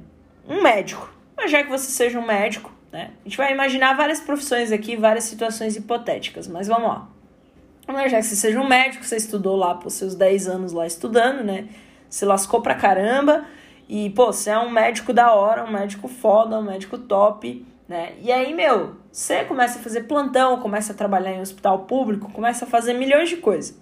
um 0.48 0.62
médico. 0.62 1.12
Mas 1.37 1.50
já 1.50 1.64
que 1.64 1.70
você 1.70 1.90
seja 1.90 2.20
um 2.20 2.26
médico, 2.26 2.77
né? 2.92 3.11
A 3.25 3.28
gente 3.28 3.37
vai 3.37 3.52
imaginar 3.52 3.95
várias 3.95 4.21
profissões 4.21 4.73
aqui, 4.73 4.97
várias 4.97 5.25
situações 5.25 5.76
hipotéticas, 5.76 6.49
mas 6.49 6.68
vamos 6.68 6.88
lá. 6.88 7.09
Já 8.09 8.18
que 8.18 8.23
você 8.25 8.37
seja 8.37 8.61
um 8.61 8.68
médico, 8.68 9.04
você 9.04 9.16
estudou 9.16 9.57
lá 9.57 9.75
por 9.75 9.90
seus 9.90 10.14
10 10.14 10.49
anos 10.49 10.73
lá 10.73 10.87
estudando, 10.87 11.42
né? 11.42 11.68
Se 12.09 12.25
lascou 12.25 12.61
pra 12.61 12.75
caramba. 12.75 13.47
E, 13.88 14.11
pô, 14.11 14.26
você 14.26 14.50
é 14.50 14.59
um 14.59 14.71
médico 14.71 15.12
da 15.14 15.33
hora, 15.33 15.64
um 15.64 15.71
médico 15.71 16.09
foda, 16.09 16.59
um 16.59 16.62
médico 16.62 16.99
top, 16.99 17.64
né? 17.88 18.12
E 18.21 18.30
aí, 18.30 18.52
meu, 18.52 18.97
você 19.11 19.45
começa 19.45 19.78
a 19.78 19.83
fazer 19.83 20.02
plantão, 20.02 20.61
começa 20.61 20.92
a 20.92 20.97
trabalhar 20.97 21.33
em 21.33 21.40
hospital 21.40 21.80
público, 21.80 22.30
começa 22.30 22.66
a 22.66 22.68
fazer 22.68 22.92
milhões 22.92 23.30
de 23.30 23.38
coisas. 23.38 23.80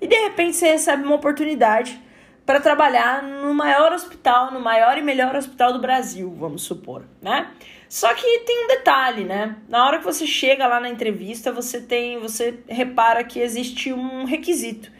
E 0.00 0.06
de 0.06 0.14
repente 0.14 0.54
você 0.54 0.70
recebe 0.70 1.02
uma 1.02 1.16
oportunidade 1.16 2.00
para 2.46 2.60
trabalhar 2.60 3.22
no 3.22 3.52
maior 3.52 3.92
hospital, 3.92 4.52
no 4.52 4.60
maior 4.60 4.96
e 4.96 5.02
melhor 5.02 5.34
hospital 5.34 5.72
do 5.72 5.80
Brasil, 5.80 6.32
vamos 6.38 6.62
supor, 6.62 7.02
né? 7.20 7.50
Só 7.88 8.12
que 8.14 8.40
tem 8.40 8.64
um 8.64 8.68
detalhe, 8.68 9.24
né? 9.24 9.56
Na 9.68 9.86
hora 9.86 9.98
que 9.98 10.04
você 10.04 10.26
chega 10.26 10.66
lá 10.66 10.78
na 10.78 10.90
entrevista, 10.90 11.50
você 11.50 11.80
tem, 11.80 12.18
você 12.18 12.58
repara 12.68 13.24
que 13.24 13.40
existe 13.40 13.92
um 13.92 14.24
requisito, 14.24 14.90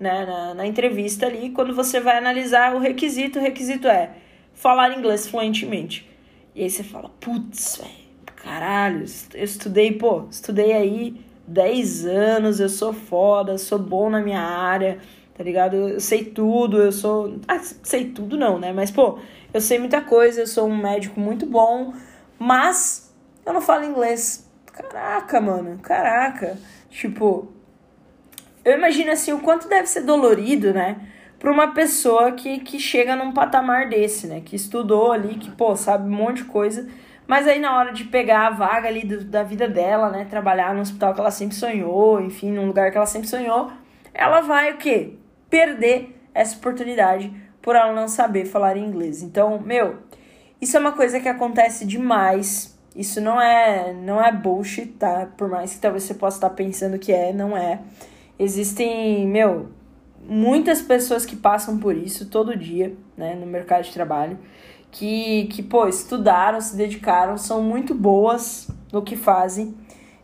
né? 0.00 0.24
Na, 0.24 0.54
na 0.54 0.66
entrevista 0.66 1.26
ali, 1.26 1.50
quando 1.50 1.74
você 1.74 2.00
vai 2.00 2.16
analisar 2.16 2.74
o 2.74 2.78
requisito, 2.78 3.38
o 3.38 3.42
requisito 3.42 3.86
é 3.86 4.12
falar 4.54 4.96
inglês 4.96 5.28
fluentemente. 5.28 6.08
E 6.54 6.62
aí 6.62 6.70
você 6.70 6.82
fala, 6.82 7.10
putz, 7.20 7.76
velho, 7.76 8.08
caralho, 8.34 9.04
eu 9.34 9.44
estudei, 9.44 9.92
pô, 9.92 10.26
estudei 10.30 10.72
aí 10.72 11.20
10 11.46 12.06
anos, 12.06 12.60
eu 12.60 12.68
sou 12.68 12.92
foda, 12.92 13.58
sou 13.58 13.78
bom 13.78 14.10
na 14.10 14.20
minha 14.20 14.40
área, 14.40 14.98
tá 15.36 15.44
ligado? 15.44 15.74
Eu 15.76 16.00
sei 16.00 16.24
tudo, 16.24 16.78
eu 16.82 16.92
sou. 16.92 17.36
Ah, 17.46 17.58
sei 17.58 18.06
tudo 18.06 18.36
não, 18.36 18.58
né? 18.58 18.72
Mas, 18.72 18.90
pô, 18.90 19.18
eu 19.52 19.60
sei 19.60 19.78
muita 19.78 20.00
coisa, 20.00 20.40
eu 20.40 20.46
sou 20.46 20.66
um 20.66 20.76
médico 20.76 21.20
muito 21.20 21.46
bom, 21.46 21.92
mas 22.38 23.14
eu 23.44 23.52
não 23.52 23.60
falo 23.60 23.84
inglês. 23.84 24.48
Caraca, 24.66 25.40
mano, 25.40 25.78
caraca. 25.78 26.56
Tipo, 26.88 27.52
eu 28.64 28.74
imagino 28.76 29.10
assim 29.10 29.32
o 29.32 29.40
quanto 29.40 29.68
deve 29.68 29.86
ser 29.86 30.02
dolorido, 30.02 30.72
né? 30.72 31.00
Pra 31.38 31.50
uma 31.50 31.72
pessoa 31.72 32.32
que, 32.32 32.58
que 32.60 32.78
chega 32.78 33.16
num 33.16 33.32
patamar 33.32 33.88
desse, 33.88 34.26
né? 34.26 34.42
Que 34.44 34.56
estudou 34.56 35.12
ali, 35.12 35.36
que, 35.36 35.50
pô, 35.50 35.74
sabe 35.74 36.08
um 36.08 36.14
monte 36.14 36.38
de 36.38 36.44
coisa. 36.44 36.88
Mas 37.26 37.46
aí 37.46 37.60
na 37.60 37.76
hora 37.76 37.92
de 37.92 38.04
pegar 38.04 38.46
a 38.46 38.50
vaga 38.50 38.88
ali 38.88 39.04
do, 39.04 39.24
da 39.24 39.42
vida 39.42 39.68
dela, 39.68 40.10
né? 40.10 40.26
Trabalhar 40.28 40.74
no 40.74 40.80
hospital 40.80 41.14
que 41.14 41.20
ela 41.20 41.30
sempre 41.30 41.56
sonhou, 41.56 42.20
enfim, 42.20 42.50
num 42.50 42.66
lugar 42.66 42.90
que 42.90 42.96
ela 42.96 43.06
sempre 43.06 43.28
sonhou, 43.28 43.70
ela 44.14 44.40
vai 44.40 44.72
o 44.72 44.78
quê? 44.78 45.14
Perder 45.50 46.18
essa 46.34 46.56
oportunidade 46.56 47.32
por 47.60 47.76
ela 47.76 47.92
não 47.92 48.08
saber 48.08 48.46
falar 48.46 48.76
inglês. 48.76 49.22
Então, 49.22 49.60
meu, 49.60 49.98
isso 50.60 50.76
é 50.76 50.80
uma 50.80 50.92
coisa 50.92 51.20
que 51.20 51.28
acontece 51.28 51.84
demais. 51.84 52.76
Isso 52.94 53.20
não 53.20 53.40
é, 53.40 53.92
não 53.92 54.22
é 54.22 54.32
bullshit, 54.32 54.86
tá? 54.86 55.28
Por 55.36 55.48
mais 55.48 55.74
que 55.74 55.80
talvez 55.80 56.02
você 56.02 56.14
possa 56.14 56.38
estar 56.38 56.50
pensando 56.50 56.98
que 56.98 57.12
é, 57.12 57.32
não 57.32 57.56
é. 57.56 57.80
Existem, 58.38 59.26
meu, 59.26 59.68
muitas 60.28 60.82
pessoas 60.82 61.24
que 61.24 61.36
passam 61.36 61.78
por 61.78 61.96
isso 61.96 62.26
todo 62.26 62.56
dia, 62.56 62.94
né, 63.16 63.34
no 63.34 63.46
mercado 63.46 63.84
de 63.84 63.92
trabalho, 63.92 64.38
que, 64.90 65.46
que 65.46 65.62
pô, 65.62 65.86
estudaram, 65.86 66.60
se 66.60 66.76
dedicaram, 66.76 67.36
são 67.36 67.62
muito 67.62 67.94
boas 67.94 68.68
no 68.92 69.02
que 69.02 69.16
fazem. 69.16 69.74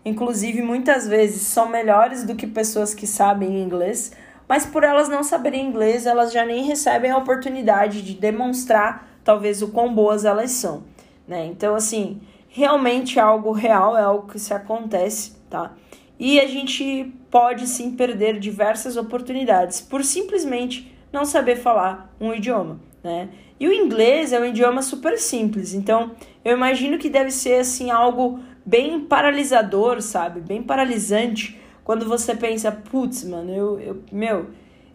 Inclusive, 0.04 0.60
muitas 0.62 1.06
vezes 1.06 1.42
são 1.42 1.68
melhores 1.68 2.24
do 2.24 2.34
que 2.34 2.46
pessoas 2.46 2.92
que 2.92 3.06
sabem 3.06 3.62
inglês, 3.62 4.12
mas 4.48 4.66
por 4.66 4.84
elas 4.84 5.08
não 5.08 5.22
saberem 5.22 5.66
inglês, 5.66 6.06
elas 6.06 6.32
já 6.32 6.44
nem 6.44 6.64
recebem 6.64 7.10
a 7.10 7.16
oportunidade 7.16 8.02
de 8.02 8.14
demonstrar 8.14 9.13
talvez 9.24 9.62
o 9.62 9.68
quão 9.68 9.92
boas 9.92 10.24
elas 10.24 10.50
são, 10.50 10.84
né? 11.26 11.46
Então, 11.46 11.74
assim, 11.74 12.20
realmente 12.48 13.18
é 13.18 13.22
algo 13.22 13.50
real, 13.50 13.96
é 13.96 14.02
algo 14.02 14.30
que 14.30 14.38
se 14.38 14.52
acontece, 14.54 15.36
tá? 15.50 15.72
E 16.18 16.38
a 16.38 16.46
gente 16.46 17.12
pode 17.30 17.66
sim 17.66 17.96
perder 17.96 18.38
diversas 18.38 18.96
oportunidades 18.96 19.80
por 19.80 20.04
simplesmente 20.04 20.94
não 21.12 21.24
saber 21.24 21.56
falar 21.56 22.14
um 22.20 22.32
idioma, 22.32 22.78
né? 23.02 23.30
E 23.58 23.66
o 23.66 23.72
inglês 23.72 24.32
é 24.32 24.38
um 24.40 24.44
idioma 24.44 24.82
super 24.82 25.18
simples, 25.18 25.74
então 25.74 26.12
eu 26.44 26.56
imagino 26.56 26.98
que 26.98 27.08
deve 27.08 27.30
ser 27.30 27.60
assim 27.60 27.90
algo 27.90 28.40
bem 28.64 29.00
paralisador, 29.00 30.00
sabe? 30.00 30.40
Bem 30.40 30.62
paralisante 30.62 31.60
quando 31.84 32.06
você 32.06 32.34
pensa, 32.34 32.72
putz, 32.72 33.24
mano, 33.24 33.52
eu, 33.52 33.80
eu 33.80 34.02
meu, 34.10 34.46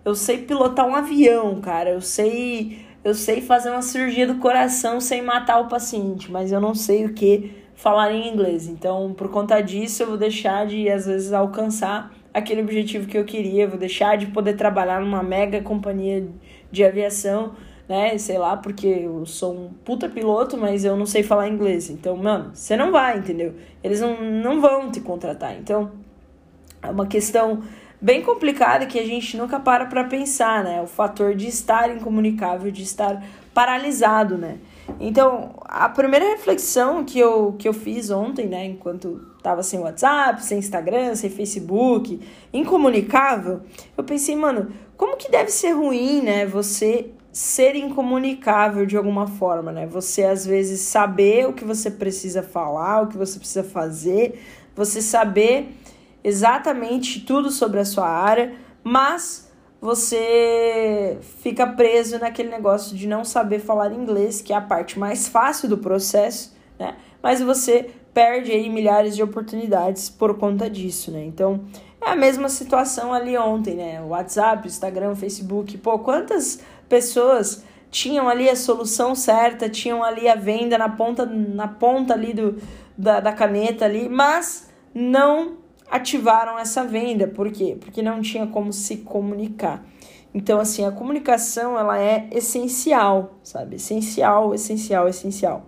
eu 0.03 0.15
sei 0.15 0.39
pilotar 0.39 0.87
um 0.87 0.95
avião, 0.95 1.61
cara, 1.61 1.91
eu 1.91 2.01
sei 2.01 2.79
eu 3.03 3.13
sei 3.13 3.41
fazer 3.41 3.69
uma 3.69 3.81
cirurgia 3.81 4.27
do 4.27 4.35
coração 4.35 4.99
sem 4.99 5.21
matar 5.21 5.59
o 5.59 5.67
paciente, 5.67 6.31
mas 6.31 6.51
eu 6.51 6.59
não 6.59 6.75
sei 6.75 7.05
o 7.05 7.13
que 7.13 7.51
falar 7.75 8.11
em 8.11 8.27
inglês. 8.27 8.67
Então, 8.67 9.13
por 9.13 9.29
conta 9.29 9.61
disso, 9.61 10.03
eu 10.03 10.07
vou 10.07 10.17
deixar 10.17 10.67
de, 10.67 10.89
às 10.89 11.05
vezes, 11.05 11.31
alcançar 11.31 12.13
aquele 12.33 12.61
objetivo 12.61 13.07
que 13.07 13.17
eu 13.17 13.23
queria, 13.23 13.67
vou 13.67 13.79
deixar 13.79 14.17
de 14.17 14.27
poder 14.27 14.55
trabalhar 14.55 14.99
numa 15.01 15.23
mega 15.23 15.61
companhia 15.61 16.27
de 16.69 16.83
aviação, 16.83 17.53
né? 17.87 18.17
Sei 18.17 18.37
lá, 18.37 18.57
porque 18.57 18.87
eu 18.87 19.25
sou 19.25 19.55
um 19.55 19.69
puta 19.85 20.09
piloto, 20.09 20.57
mas 20.57 20.83
eu 20.83 20.95
não 20.97 21.05
sei 21.05 21.23
falar 21.23 21.47
inglês. 21.47 21.89
Então, 21.89 22.17
mano, 22.17 22.51
você 22.53 22.75
não 22.75 22.91
vai, 22.91 23.17
entendeu? 23.17 23.55
Eles 23.83 24.01
não, 24.01 24.21
não 24.21 24.59
vão 24.59 24.91
te 24.91 24.99
contratar. 24.99 25.57
Então, 25.57 25.91
é 26.81 26.89
uma 26.89 27.07
questão 27.07 27.61
bem 28.01 28.21
complicada 28.21 28.85
que 28.85 28.99
a 28.99 29.05
gente 29.05 29.35
nunca 29.37 29.59
para 29.59 29.85
para 29.85 30.03
pensar, 30.03 30.63
né? 30.63 30.81
O 30.81 30.87
fator 30.87 31.35
de 31.35 31.47
estar 31.47 31.89
incomunicável, 31.95 32.71
de 32.71 32.83
estar 32.83 33.23
paralisado, 33.53 34.37
né? 34.37 34.57
Então, 34.99 35.51
a 35.65 35.87
primeira 35.89 36.25
reflexão 36.25 37.03
que 37.03 37.19
eu, 37.19 37.55
que 37.59 37.67
eu 37.67 37.73
fiz 37.73 38.09
ontem, 38.09 38.47
né, 38.47 38.65
enquanto 38.65 39.21
tava 39.43 39.61
sem 39.61 39.79
WhatsApp, 39.79 40.43
sem 40.43 40.57
Instagram, 40.57 41.13
sem 41.15 41.29
Facebook, 41.29 42.19
incomunicável, 42.51 43.61
eu 43.95 44.03
pensei, 44.03 44.35
mano, 44.35 44.71
como 44.97 45.15
que 45.15 45.29
deve 45.29 45.51
ser 45.51 45.71
ruim, 45.71 46.21
né, 46.21 46.45
você 46.45 47.11
ser 47.31 47.75
incomunicável 47.75 48.85
de 48.85 48.97
alguma 48.97 49.27
forma, 49.27 49.71
né? 49.71 49.85
Você 49.85 50.23
às 50.23 50.45
vezes 50.45 50.81
saber 50.81 51.47
o 51.47 51.53
que 51.53 51.63
você 51.63 51.91
precisa 51.91 52.41
falar, 52.41 53.03
o 53.03 53.07
que 53.07 53.17
você 53.17 53.37
precisa 53.37 53.63
fazer, 53.63 54.41
você 54.75 55.01
saber 55.01 55.75
exatamente 56.23 57.21
tudo 57.21 57.51
sobre 57.51 57.79
a 57.79 57.85
sua 57.85 58.07
área, 58.07 58.53
mas 58.83 59.49
você 59.81 61.17
fica 61.41 61.65
preso 61.65 62.19
naquele 62.19 62.49
negócio 62.49 62.95
de 62.95 63.07
não 63.07 63.23
saber 63.23 63.59
falar 63.59 63.93
inglês, 63.93 64.41
que 64.41 64.51
é 64.51 64.55
a 64.55 64.61
parte 64.61 64.99
mais 64.99 65.27
fácil 65.27 65.69
do 65.69 65.77
processo, 65.77 66.55
né? 66.77 66.95
Mas 67.21 67.41
você 67.41 67.89
perde 68.13 68.51
aí 68.51 68.69
milhares 68.69 69.15
de 69.15 69.23
oportunidades 69.23 70.09
por 70.09 70.37
conta 70.37 70.69
disso, 70.69 71.11
né? 71.11 71.23
Então, 71.23 71.61
é 72.01 72.09
a 72.09 72.15
mesma 72.15 72.49
situação 72.49 73.13
ali 73.13 73.37
ontem, 73.37 73.75
né? 73.75 74.01
WhatsApp, 74.01 74.67
Instagram, 74.67 75.15
Facebook, 75.15 75.77
pô, 75.77 75.99
quantas 75.99 76.61
pessoas 76.89 77.63
tinham 77.91 78.27
ali 78.27 78.49
a 78.49 78.55
solução 78.55 79.15
certa, 79.15 79.69
tinham 79.69 80.03
ali 80.03 80.27
a 80.27 80.35
venda 80.35 80.77
na 80.77 80.89
ponta, 80.89 81.25
na 81.25 81.67
ponta 81.67 82.13
ali 82.13 82.33
do, 82.33 82.57
da, 82.97 83.19
da 83.19 83.31
caneta 83.31 83.85
ali, 83.85 84.09
mas 84.09 84.69
não 84.93 85.58
ativaram 85.89 86.57
essa 86.57 86.83
venda. 86.83 87.27
Por 87.27 87.51
quê? 87.51 87.77
Porque 87.79 88.01
não 88.01 88.21
tinha 88.21 88.47
como 88.47 88.71
se 88.71 88.97
comunicar. 88.97 89.83
Então, 90.33 90.59
assim, 90.59 90.85
a 90.85 90.91
comunicação 90.91 91.77
ela 91.77 91.99
é 91.99 92.27
essencial, 92.31 93.39
sabe? 93.43 93.77
Essencial, 93.77 94.53
essencial, 94.53 95.07
essencial. 95.07 95.65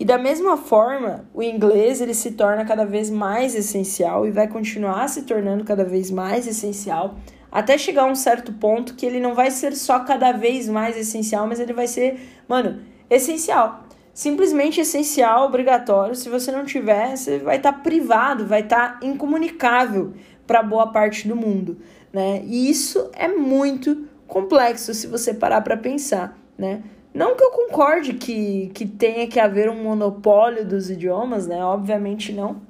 E 0.00 0.04
da 0.04 0.18
mesma 0.18 0.56
forma, 0.56 1.28
o 1.34 1.42
inglês 1.42 2.00
ele 2.00 2.14
se 2.14 2.32
torna 2.32 2.64
cada 2.64 2.84
vez 2.84 3.10
mais 3.10 3.54
essencial 3.54 4.26
e 4.26 4.30
vai 4.30 4.48
continuar 4.48 5.08
se 5.08 5.22
tornando 5.22 5.64
cada 5.64 5.84
vez 5.84 6.10
mais 6.10 6.46
essencial 6.46 7.16
até 7.52 7.76
chegar 7.76 8.04
a 8.04 8.06
um 8.06 8.14
certo 8.14 8.50
ponto 8.54 8.94
que 8.94 9.04
ele 9.04 9.20
não 9.20 9.34
vai 9.34 9.50
ser 9.50 9.76
só 9.76 10.00
cada 10.00 10.32
vez 10.32 10.68
mais 10.70 10.96
essencial, 10.96 11.46
mas 11.46 11.60
ele 11.60 11.74
vai 11.74 11.86
ser, 11.86 12.18
mano, 12.48 12.80
essencial. 13.10 13.84
Simplesmente 14.14 14.80
essencial, 14.80 15.46
obrigatório. 15.46 16.14
Se 16.14 16.28
você 16.28 16.52
não 16.52 16.64
tiver, 16.64 17.16
você 17.16 17.38
vai 17.38 17.56
estar 17.56 17.72
tá 17.72 17.78
privado, 17.78 18.46
vai 18.46 18.60
estar 18.60 19.00
tá 19.00 19.06
incomunicável 19.06 20.12
para 20.46 20.62
boa 20.62 20.88
parte 20.88 21.26
do 21.26 21.34
mundo, 21.34 21.78
né? 22.12 22.42
E 22.44 22.68
isso 22.68 23.10
é 23.14 23.28
muito 23.28 24.06
complexo 24.26 24.92
se 24.92 25.06
você 25.06 25.32
parar 25.32 25.62
para 25.62 25.76
pensar, 25.76 26.38
né? 26.58 26.82
Não 27.14 27.36
que 27.36 27.44
eu 27.44 27.50
concorde 27.50 28.14
que, 28.14 28.70
que 28.74 28.86
tenha 28.86 29.26
que 29.26 29.38
haver 29.38 29.68
um 29.68 29.82
monopólio 29.82 30.64
dos 30.64 30.90
idiomas, 30.90 31.46
né? 31.46 31.62
Obviamente 31.64 32.32
não. 32.32 32.60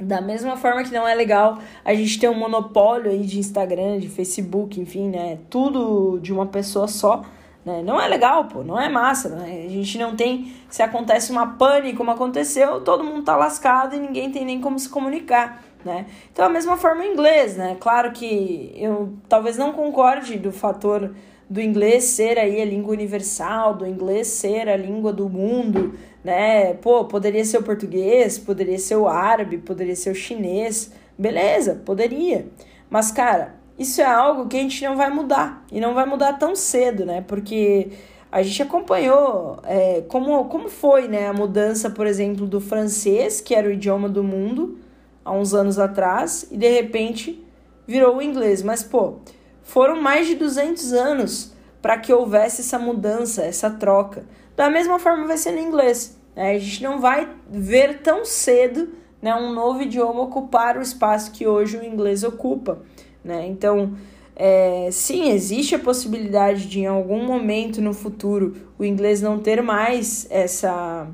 Da 0.00 0.20
mesma 0.20 0.56
forma 0.56 0.84
que 0.84 0.92
não 0.92 1.08
é 1.08 1.14
legal 1.14 1.58
a 1.84 1.92
gente 1.92 2.20
ter 2.20 2.28
um 2.28 2.38
monopólio 2.38 3.10
aí 3.10 3.24
de 3.24 3.40
Instagram, 3.40 3.98
de 3.98 4.08
Facebook, 4.08 4.80
enfim, 4.80 5.08
né? 5.08 5.38
Tudo 5.50 6.20
de 6.20 6.32
uma 6.32 6.46
pessoa 6.46 6.86
só, 6.86 7.24
né? 7.68 7.82
Não 7.82 8.00
é 8.00 8.08
legal, 8.08 8.46
pô, 8.46 8.64
não 8.64 8.80
é 8.80 8.88
massa, 8.88 9.28
né? 9.28 9.66
A 9.66 9.68
gente 9.68 9.98
não 9.98 10.16
tem. 10.16 10.50
Se 10.70 10.82
acontece 10.82 11.30
uma 11.30 11.46
pane 11.46 11.92
como 11.92 12.10
aconteceu, 12.10 12.80
todo 12.80 13.04
mundo 13.04 13.24
tá 13.24 13.36
lascado 13.36 13.94
e 13.94 13.98
ninguém 13.98 14.30
tem 14.32 14.42
nem 14.42 14.58
como 14.58 14.78
se 14.78 14.88
comunicar. 14.88 15.62
Né? 15.84 16.06
Então, 16.32 16.46
a 16.46 16.48
mesma 16.48 16.76
forma 16.76 17.02
o 17.02 17.06
inglês, 17.06 17.56
né? 17.56 17.76
Claro 17.78 18.10
que 18.12 18.72
eu 18.74 19.12
talvez 19.28 19.58
não 19.58 19.72
concorde 19.72 20.38
do 20.38 20.50
fator 20.50 21.14
do 21.48 21.60
inglês 21.60 22.04
ser 22.04 22.38
aí 22.38 22.60
a 22.60 22.64
língua 22.64 22.92
universal, 22.92 23.74
do 23.74 23.86
inglês 23.86 24.26
ser 24.26 24.68
a 24.68 24.76
língua 24.76 25.12
do 25.12 25.28
mundo, 25.28 25.94
né? 26.24 26.72
Pô, 26.74 27.04
poderia 27.04 27.44
ser 27.44 27.58
o 27.58 27.62
português, 27.62 28.38
poderia 28.38 28.78
ser 28.78 28.96
o 28.96 29.06
árabe, 29.06 29.58
poderia 29.58 29.94
ser 29.94 30.10
o 30.10 30.14
chinês. 30.14 30.90
Beleza, 31.18 31.82
poderia. 31.84 32.46
Mas, 32.90 33.12
cara, 33.12 33.54
isso 33.78 34.00
é 34.00 34.04
algo 34.04 34.46
que 34.46 34.56
a 34.56 34.60
gente 34.60 34.84
não 34.84 34.96
vai 34.96 35.08
mudar. 35.08 35.64
E 35.70 35.80
não 35.80 35.94
vai 35.94 36.04
mudar 36.04 36.32
tão 36.34 36.56
cedo, 36.56 37.06
né? 37.06 37.24
Porque 37.26 37.90
a 38.30 38.42
gente 38.42 38.62
acompanhou 38.62 39.58
é, 39.64 40.02
como, 40.08 40.44
como 40.46 40.68
foi 40.68 41.08
né, 41.08 41.28
a 41.28 41.32
mudança, 41.32 41.88
por 41.88 42.06
exemplo, 42.06 42.46
do 42.46 42.60
francês, 42.60 43.40
que 43.40 43.54
era 43.54 43.68
o 43.68 43.70
idioma 43.70 44.08
do 44.08 44.22
mundo, 44.22 44.78
há 45.24 45.32
uns 45.32 45.54
anos 45.54 45.78
atrás, 45.78 46.46
e 46.50 46.56
de 46.56 46.68
repente 46.68 47.42
virou 47.86 48.16
o 48.16 48.22
inglês. 48.22 48.62
Mas, 48.62 48.82
pô, 48.82 49.14
foram 49.62 50.00
mais 50.00 50.26
de 50.26 50.34
200 50.34 50.92
anos 50.92 51.52
para 51.80 51.96
que 51.98 52.12
houvesse 52.12 52.60
essa 52.60 52.78
mudança, 52.78 53.42
essa 53.42 53.70
troca. 53.70 54.26
Da 54.56 54.68
mesma 54.68 54.98
forma 54.98 55.26
vai 55.26 55.36
ser 55.36 55.52
no 55.52 55.60
inglês. 55.60 56.18
Né? 56.34 56.52
A 56.52 56.58
gente 56.58 56.82
não 56.82 57.00
vai 57.00 57.28
ver 57.48 58.00
tão 58.02 58.24
cedo 58.24 58.88
né, 59.22 59.34
um 59.34 59.52
novo 59.52 59.82
idioma 59.82 60.22
ocupar 60.22 60.76
o 60.76 60.82
espaço 60.82 61.32
que 61.32 61.46
hoje 61.46 61.76
o 61.76 61.84
inglês 61.84 62.24
ocupa. 62.24 62.80
Né? 63.24 63.46
Então, 63.46 63.92
é, 64.34 64.88
sim, 64.92 65.30
existe 65.30 65.74
a 65.74 65.78
possibilidade 65.78 66.66
de 66.68 66.80
em 66.80 66.86
algum 66.86 67.24
momento 67.24 67.82
no 67.82 67.92
futuro 67.92 68.54
o 68.78 68.84
inglês 68.84 69.20
não 69.20 69.38
ter 69.38 69.62
mais 69.62 70.26
essa 70.30 71.08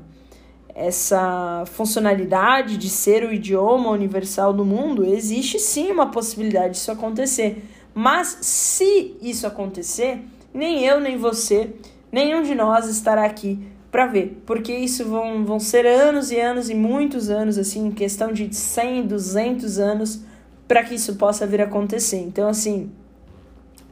essa 0.75 1.63
funcionalidade 1.67 2.77
de 2.77 2.89
ser 2.89 3.23
o 3.23 3.31
idioma 3.31 3.89
universal 3.91 4.51
do 4.51 4.65
mundo, 4.65 5.05
existe 5.05 5.57
sim 5.57 5.89
uma 5.89 6.11
possibilidade 6.11 6.73
disso 6.73 6.91
acontecer. 6.91 7.63
Mas 7.93 8.39
se 8.41 9.15
isso 9.21 9.47
acontecer, 9.47 10.19
nem 10.53 10.83
eu, 10.83 10.99
nem 10.99 11.17
você, 11.17 11.73
nenhum 12.11 12.43
de 12.43 12.53
nós 12.53 12.89
estará 12.89 13.23
aqui 13.23 13.57
para 13.89 14.05
ver, 14.05 14.41
porque 14.45 14.75
isso 14.75 15.05
vão, 15.05 15.45
vão 15.45 15.61
ser 15.61 15.85
anos 15.85 16.29
e 16.29 16.37
anos 16.37 16.69
e 16.69 16.75
muitos 16.75 17.29
anos, 17.29 17.57
assim, 17.57 17.87
em 17.87 17.91
questão 17.91 18.33
de 18.33 18.53
100, 18.53 19.07
200 19.07 19.79
anos, 19.79 20.21
para 20.67 20.83
que 20.83 20.95
isso 20.95 21.15
possa 21.15 21.45
vir 21.45 21.61
a 21.61 21.65
acontecer. 21.65 22.19
Então, 22.19 22.47
assim, 22.47 22.91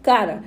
cara, 0.02 0.44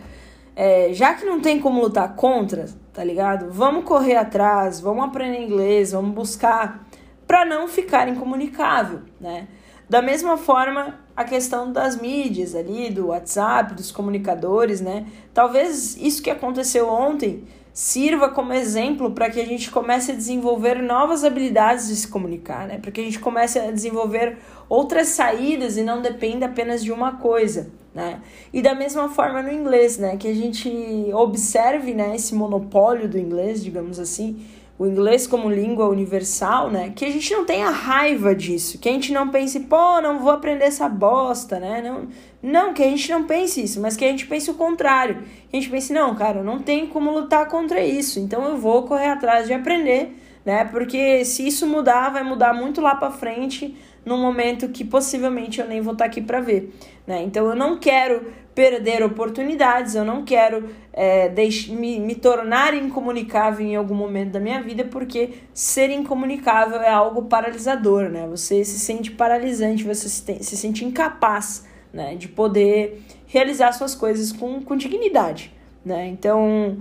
é, 0.54 0.92
já 0.92 1.14
que 1.14 1.24
não 1.24 1.40
tem 1.40 1.60
como 1.60 1.80
lutar 1.80 2.14
contra, 2.14 2.66
tá 2.92 3.04
ligado? 3.04 3.50
Vamos 3.50 3.84
correr 3.84 4.16
atrás, 4.16 4.80
vamos 4.80 5.04
aprender 5.04 5.40
inglês, 5.40 5.92
vamos 5.92 6.14
buscar 6.14 6.86
para 7.26 7.44
não 7.44 7.68
ficar 7.68 8.08
incomunicável, 8.08 9.00
né? 9.20 9.48
Da 9.88 10.02
mesma 10.02 10.36
forma, 10.36 10.98
a 11.16 11.24
questão 11.24 11.72
das 11.72 11.96
mídias 11.96 12.54
ali, 12.54 12.90
do 12.90 13.08
WhatsApp, 13.08 13.74
dos 13.74 13.92
comunicadores, 13.92 14.80
né? 14.80 15.06
Talvez 15.32 15.96
isso 15.96 16.22
que 16.22 16.30
aconteceu 16.30 16.88
ontem 16.88 17.44
sirva 17.76 18.30
como 18.30 18.54
exemplo 18.54 19.10
para 19.10 19.28
que 19.28 19.38
a 19.38 19.44
gente 19.44 19.70
comece 19.70 20.10
a 20.10 20.14
desenvolver 20.14 20.82
novas 20.82 21.24
habilidades 21.24 21.88
de 21.88 21.96
se 21.96 22.08
comunicar, 22.08 22.66
né? 22.66 22.78
Para 22.78 22.90
que 22.90 23.02
a 23.02 23.04
gente 23.04 23.18
comece 23.18 23.58
a 23.58 23.70
desenvolver 23.70 24.38
outras 24.66 25.08
saídas 25.08 25.76
e 25.76 25.82
não 25.82 26.00
dependa 26.00 26.46
apenas 26.46 26.82
de 26.82 26.90
uma 26.90 27.18
coisa, 27.18 27.70
né? 27.94 28.22
E 28.50 28.62
da 28.62 28.74
mesma 28.74 29.10
forma 29.10 29.42
no 29.42 29.52
inglês, 29.52 29.98
né? 29.98 30.16
Que 30.16 30.26
a 30.26 30.34
gente 30.34 30.70
observe, 31.12 31.92
né, 31.92 32.16
esse 32.16 32.34
monopólio 32.34 33.06
do 33.10 33.18
inglês, 33.18 33.62
digamos 33.62 34.00
assim, 34.00 34.42
o 34.78 34.86
inglês 34.86 35.26
como 35.26 35.48
língua 35.48 35.88
universal, 35.88 36.70
né? 36.70 36.92
Que 36.94 37.06
a 37.06 37.10
gente 37.10 37.32
não 37.32 37.44
tenha 37.44 37.70
raiva 37.70 38.34
disso, 38.34 38.78
que 38.78 38.88
a 38.88 38.92
gente 38.92 39.12
não 39.12 39.28
pense, 39.28 39.60
pô, 39.60 40.00
não 40.00 40.18
vou 40.18 40.30
aprender 40.30 40.64
essa 40.64 40.88
bosta, 40.88 41.58
né? 41.58 41.80
Não, 41.82 42.08
não, 42.42 42.74
que 42.74 42.82
a 42.82 42.86
gente 42.86 43.10
não 43.10 43.24
pense 43.24 43.62
isso, 43.62 43.80
mas 43.80 43.96
que 43.96 44.04
a 44.04 44.08
gente 44.08 44.26
pense 44.26 44.50
o 44.50 44.54
contrário. 44.54 45.22
Que 45.48 45.56
a 45.56 45.60
gente 45.60 45.70
pense, 45.70 45.92
não, 45.92 46.14
cara, 46.14 46.42
não 46.42 46.58
tem 46.58 46.86
como 46.86 47.10
lutar 47.10 47.48
contra 47.48 47.80
isso, 47.82 48.20
então 48.20 48.44
eu 48.44 48.58
vou 48.58 48.82
correr 48.82 49.08
atrás 49.08 49.46
de 49.46 49.54
aprender, 49.54 50.14
né? 50.44 50.64
Porque 50.66 51.24
se 51.24 51.46
isso 51.46 51.66
mudar, 51.66 52.10
vai 52.10 52.22
mudar 52.22 52.52
muito 52.52 52.80
lá 52.82 52.94
para 52.94 53.10
frente, 53.10 53.74
num 54.04 54.18
momento 54.18 54.68
que 54.68 54.84
possivelmente 54.84 55.60
eu 55.60 55.66
nem 55.66 55.80
vou 55.80 55.94
estar 55.94 56.04
tá 56.04 56.10
aqui 56.10 56.20
para 56.20 56.40
ver, 56.40 56.72
né? 57.06 57.22
Então 57.22 57.46
eu 57.46 57.56
não 57.56 57.78
quero 57.78 58.26
perder 58.56 59.02
oportunidades, 59.02 59.94
eu 59.94 60.02
não 60.02 60.24
quero 60.24 60.70
é, 60.90 61.28
me, 61.68 62.00
me 62.00 62.14
tornar 62.14 62.72
incomunicável 62.72 63.66
em 63.66 63.76
algum 63.76 63.94
momento 63.94 64.30
da 64.30 64.40
minha 64.40 64.62
vida, 64.62 64.82
porque 64.82 65.34
ser 65.52 65.90
incomunicável 65.90 66.80
é 66.80 66.88
algo 66.88 67.26
paralisador, 67.26 68.08
né? 68.08 68.26
Você 68.28 68.64
se 68.64 68.80
sente 68.80 69.10
paralisante, 69.10 69.84
você 69.84 70.08
se, 70.08 70.42
se 70.42 70.56
sente 70.56 70.86
incapaz 70.86 71.66
né, 71.92 72.14
de 72.14 72.28
poder 72.28 73.02
realizar 73.26 73.72
suas 73.72 73.94
coisas 73.94 74.32
com, 74.32 74.62
com 74.62 74.74
dignidade, 74.74 75.52
né? 75.84 76.06
Então 76.06 76.78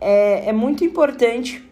é, 0.00 0.50
é 0.50 0.52
muito 0.52 0.84
importante 0.84 1.68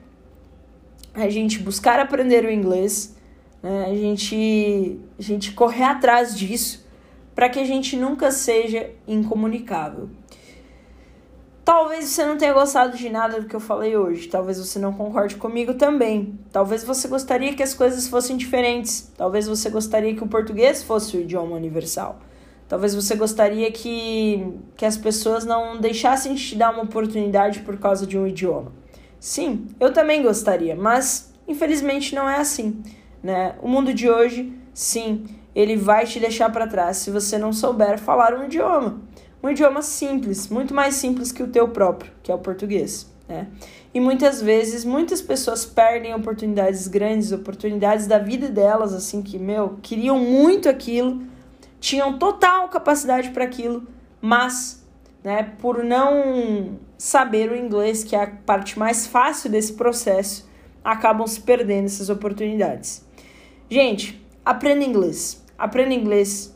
a 1.14 1.28
gente 1.28 1.60
buscar 1.60 2.00
aprender 2.00 2.44
o 2.44 2.50
inglês, 2.50 3.16
né? 3.62 3.86
a, 3.88 3.94
gente, 3.94 4.98
a 5.16 5.22
gente 5.22 5.52
correr 5.52 5.84
atrás 5.84 6.36
disso 6.36 6.83
para 7.34 7.48
que 7.48 7.58
a 7.58 7.64
gente 7.64 7.96
nunca 7.96 8.30
seja 8.30 8.90
incomunicável. 9.06 10.08
Talvez 11.64 12.04
você 12.04 12.26
não 12.26 12.36
tenha 12.36 12.52
gostado 12.52 12.94
de 12.94 13.08
nada 13.08 13.40
do 13.40 13.46
que 13.46 13.56
eu 13.56 13.60
falei 13.60 13.96
hoje. 13.96 14.28
Talvez 14.28 14.58
você 14.58 14.78
não 14.78 14.92
concorde 14.92 15.36
comigo 15.36 15.72
também. 15.74 16.38
Talvez 16.52 16.84
você 16.84 17.08
gostaria 17.08 17.54
que 17.54 17.62
as 17.62 17.72
coisas 17.72 18.06
fossem 18.06 18.36
diferentes. 18.36 19.10
Talvez 19.16 19.48
você 19.48 19.70
gostaria 19.70 20.14
que 20.14 20.22
o 20.22 20.28
português 20.28 20.82
fosse 20.82 21.16
o 21.16 21.20
idioma 21.22 21.56
universal. 21.56 22.20
Talvez 22.68 22.94
você 22.94 23.14
gostaria 23.14 23.72
que, 23.72 24.46
que 24.76 24.84
as 24.84 24.98
pessoas 24.98 25.46
não 25.46 25.80
deixassem 25.80 26.34
de 26.34 26.48
te 26.48 26.56
dar 26.56 26.70
uma 26.70 26.82
oportunidade 26.82 27.60
por 27.60 27.78
causa 27.78 28.06
de 28.06 28.18
um 28.18 28.26
idioma. 28.26 28.72
Sim, 29.18 29.68
eu 29.80 29.90
também 29.90 30.22
gostaria, 30.22 30.76
mas 30.76 31.32
infelizmente 31.48 32.14
não 32.14 32.28
é 32.28 32.36
assim. 32.36 32.82
Né? 33.24 33.54
O 33.62 33.68
mundo 33.68 33.94
de 33.94 34.10
hoje, 34.10 34.52
sim, 34.74 35.24
ele 35.54 35.76
vai 35.76 36.04
te 36.04 36.20
deixar 36.20 36.52
para 36.52 36.66
trás 36.66 36.98
se 36.98 37.10
você 37.10 37.38
não 37.38 37.54
souber 37.54 37.98
falar 37.98 38.34
um 38.34 38.44
idioma. 38.44 39.00
Um 39.42 39.48
idioma 39.48 39.80
simples, 39.80 40.48
muito 40.48 40.74
mais 40.74 40.96
simples 40.96 41.32
que 41.32 41.42
o 41.42 41.48
teu 41.48 41.68
próprio, 41.68 42.12
que 42.22 42.30
é 42.30 42.34
o 42.34 42.38
português. 42.38 43.10
Né? 43.26 43.48
E 43.94 44.00
muitas 44.00 44.42
vezes, 44.42 44.84
muitas 44.84 45.22
pessoas 45.22 45.64
perdem 45.64 46.14
oportunidades 46.14 46.86
grandes, 46.86 47.32
oportunidades 47.32 48.06
da 48.06 48.18
vida 48.18 48.48
delas, 48.50 48.92
assim, 48.92 49.22
que, 49.22 49.38
meu, 49.38 49.78
queriam 49.80 50.18
muito 50.18 50.68
aquilo, 50.68 51.22
tinham 51.80 52.18
total 52.18 52.68
capacidade 52.68 53.30
para 53.30 53.44
aquilo, 53.44 53.86
mas, 54.20 54.84
né, 55.22 55.54
por 55.58 55.82
não 55.82 56.78
saber 56.98 57.50
o 57.50 57.56
inglês, 57.56 58.04
que 58.04 58.14
é 58.16 58.22
a 58.22 58.26
parte 58.26 58.78
mais 58.78 59.06
fácil 59.06 59.50
desse 59.50 59.74
processo, 59.74 60.46
acabam 60.82 61.26
se 61.26 61.40
perdendo 61.40 61.86
essas 61.86 62.10
oportunidades. 62.10 63.03
Gente, 63.68 64.24
aprenda 64.44 64.84
inglês 64.84 65.44
aprenda 65.58 65.94
inglês, 65.94 66.54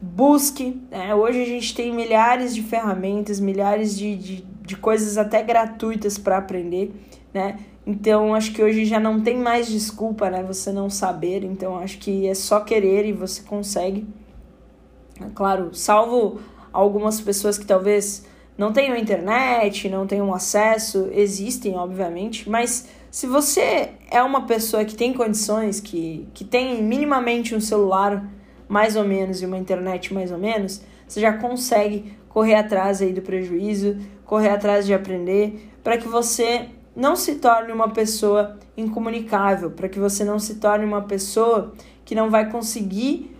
busque. 0.00 0.80
Né? 0.90 1.14
Hoje 1.14 1.42
a 1.42 1.46
gente 1.46 1.74
tem 1.74 1.94
milhares 1.94 2.54
de 2.54 2.62
ferramentas, 2.62 3.40
milhares 3.40 3.96
de, 3.96 4.16
de, 4.16 4.42
de 4.62 4.76
coisas 4.76 5.16
até 5.16 5.42
gratuitas 5.42 6.18
para 6.18 6.38
aprender, 6.38 6.92
né? 7.32 7.58
Então 7.86 8.34
acho 8.34 8.52
que 8.52 8.62
hoje 8.62 8.84
já 8.84 8.98
não 8.98 9.20
tem 9.20 9.38
mais 9.38 9.68
desculpa, 9.68 10.28
né? 10.28 10.42
Você 10.42 10.72
não 10.72 10.90
saber. 10.90 11.44
Então 11.44 11.78
acho 11.78 11.98
que 11.98 12.26
é 12.26 12.34
só 12.34 12.60
querer 12.60 13.06
e 13.06 13.12
você 13.12 13.42
consegue. 13.42 14.06
É 15.20 15.30
claro, 15.34 15.72
salvo 15.72 16.40
algumas 16.72 17.20
pessoas 17.20 17.56
que 17.56 17.64
talvez 17.64 18.26
não 18.58 18.72
tenham 18.72 18.96
internet, 18.96 19.88
não 19.88 20.06
tenham 20.06 20.34
acesso, 20.34 21.08
existem, 21.12 21.76
obviamente, 21.76 22.48
mas 22.50 22.88
se 23.16 23.26
você 23.26 23.92
é 24.10 24.22
uma 24.22 24.42
pessoa 24.42 24.84
que 24.84 24.94
tem 24.94 25.14
condições, 25.14 25.80
que, 25.80 26.28
que 26.34 26.44
tem 26.44 26.82
minimamente 26.82 27.54
um 27.54 27.60
celular 27.62 28.22
mais 28.68 28.94
ou 28.94 29.04
menos 29.04 29.40
e 29.40 29.46
uma 29.46 29.56
internet 29.56 30.12
mais 30.12 30.30
ou 30.30 30.36
menos, 30.36 30.82
você 31.08 31.22
já 31.22 31.32
consegue 31.32 32.14
correr 32.28 32.56
atrás 32.56 33.00
aí 33.00 33.14
do 33.14 33.22
prejuízo, 33.22 33.96
correr 34.26 34.50
atrás 34.50 34.84
de 34.84 34.92
aprender, 34.92 35.66
para 35.82 35.96
que 35.96 36.06
você 36.06 36.68
não 36.94 37.16
se 37.16 37.36
torne 37.36 37.72
uma 37.72 37.88
pessoa 37.88 38.58
incomunicável, 38.76 39.70
para 39.70 39.88
que 39.88 39.98
você 39.98 40.22
não 40.22 40.38
se 40.38 40.56
torne 40.56 40.84
uma 40.84 41.00
pessoa 41.00 41.72
que 42.04 42.14
não 42.14 42.28
vai 42.28 42.50
conseguir 42.50 43.34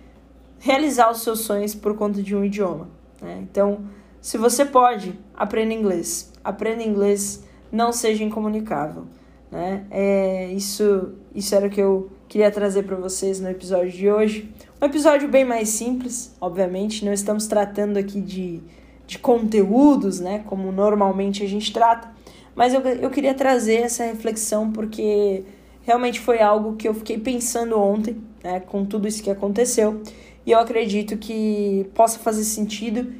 realizar 0.57 1.11
os 1.11 1.21
seus 1.21 1.41
sonhos 1.41 1.75
por 1.75 1.95
conta 1.95 2.23
de 2.23 2.35
um 2.35 2.43
idioma. 2.43 2.89
Né? 3.21 3.41
Então, 3.43 3.81
se 4.21 4.39
você 4.39 4.65
pode, 4.65 5.13
aprenda 5.35 5.71
inglês. 5.71 6.33
Aprenda 6.43 6.81
inglês, 6.81 7.45
não 7.71 7.91
seja 7.91 8.23
incomunicável. 8.23 9.05
Né? 9.51 9.85
É, 9.89 10.51
isso, 10.51 11.13
isso 11.33 11.55
era 11.55 11.67
o 11.67 11.69
que 11.69 11.81
eu 11.81 12.09
queria 12.27 12.51
trazer 12.51 12.83
para 12.83 12.95
vocês 12.95 13.39
no 13.39 13.49
episódio 13.49 13.91
de 13.91 14.09
hoje. 14.09 14.51
Um 14.81 14.85
episódio 14.85 15.27
bem 15.27 15.45
mais 15.45 15.69
simples, 15.69 16.35
obviamente. 16.39 17.05
Não 17.05 17.13
estamos 17.13 17.47
tratando 17.47 17.97
aqui 17.97 18.21
de, 18.21 18.61
de 19.05 19.17
conteúdos, 19.19 20.19
né? 20.19 20.43
Como 20.45 20.71
normalmente 20.71 21.43
a 21.43 21.47
gente 21.47 21.71
trata. 21.71 22.09
Mas 22.55 22.73
eu, 22.73 22.81
eu 22.81 23.09
queria 23.09 23.33
trazer 23.33 23.81
essa 23.81 24.03
reflexão 24.03 24.71
porque 24.71 25.43
realmente 25.83 26.19
foi 26.19 26.41
algo 26.41 26.75
que 26.75 26.87
eu 26.87 26.93
fiquei 26.93 27.17
pensando 27.17 27.79
ontem, 27.79 28.17
né? 28.43 28.59
Com 28.59 28.85
tudo 28.85 29.07
isso 29.07 29.23
que 29.23 29.29
aconteceu. 29.29 30.01
E 30.45 30.51
eu 30.51 30.59
acredito 30.59 31.17
que 31.17 31.89
possa 31.93 32.19
fazer 32.19 32.43
sentido 32.43 33.13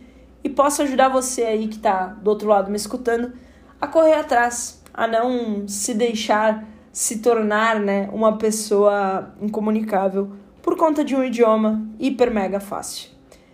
e 0.43 0.49
possa 0.49 0.83
ajudar 0.83 1.09
você 1.09 1.43
aí 1.43 1.67
que 1.67 1.77
está 1.77 2.07
do 2.07 2.29
outro 2.29 2.47
lado 2.47 2.69
me 2.69 2.77
escutando 2.77 3.33
a 3.79 3.87
correr 3.87 4.13
atrás, 4.13 4.76
a 4.97 5.05
não 5.05 5.67
se 5.67 5.93
deixar 5.93 6.67
se 6.91 7.19
tornar 7.19 7.79
né, 7.79 8.09
uma 8.11 8.39
pessoa 8.39 9.31
incomunicável 9.39 10.31
por 10.63 10.75
conta 10.75 11.05
de 11.05 11.15
um 11.15 11.23
idioma 11.23 11.87
hiper 11.99 12.33
mega 12.33 12.59
fácil. 12.59 13.11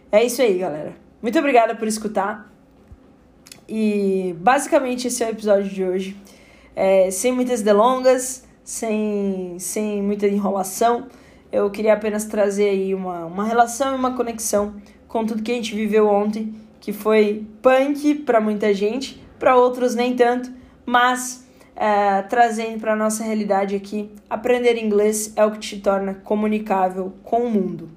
É 0.09 0.23
isso 0.23 0.41
aí, 0.41 0.57
galera. 0.57 0.95
Muito 1.21 1.37
obrigada 1.37 1.75
por 1.75 1.85
escutar. 1.85 2.49
E 3.67 4.33
basicamente 4.39 5.07
esse 5.07 5.21
é 5.21 5.27
o 5.27 5.29
episódio 5.31 5.69
de 5.69 5.83
hoje. 5.83 6.17
É, 6.73 7.11
sem 7.11 7.33
muitas 7.33 7.61
delongas, 7.61 8.47
sem, 8.63 9.57
sem 9.59 10.01
muita 10.01 10.25
enrolação. 10.25 11.07
Eu 11.51 11.69
queria 11.69 11.93
apenas 11.93 12.23
trazer 12.23 12.69
aí 12.69 12.95
uma, 12.95 13.25
uma 13.25 13.43
relação 13.43 13.91
e 13.93 13.95
uma 13.95 14.15
conexão 14.15 14.75
com 15.07 15.25
tudo 15.25 15.43
que 15.43 15.51
a 15.51 15.55
gente 15.55 15.75
viveu 15.75 16.07
ontem, 16.07 16.55
que 16.79 16.93
foi 16.93 17.45
punk 17.61 18.15
para 18.15 18.39
muita 18.39 18.73
gente, 18.73 19.21
para 19.37 19.57
outros 19.57 19.93
nem 19.93 20.15
tanto, 20.15 20.62
mas 20.85 21.47
é, 21.75 22.21
trazendo 22.23 22.79
para 22.79 22.95
nossa 22.95 23.23
realidade 23.23 23.75
aqui, 23.75 24.11
aprender 24.29 24.77
inglês 24.77 25.33
é 25.35 25.45
o 25.45 25.51
que 25.51 25.59
te 25.59 25.79
torna 25.79 26.13
comunicável 26.13 27.13
com 27.23 27.43
o 27.43 27.49
mundo. 27.49 27.89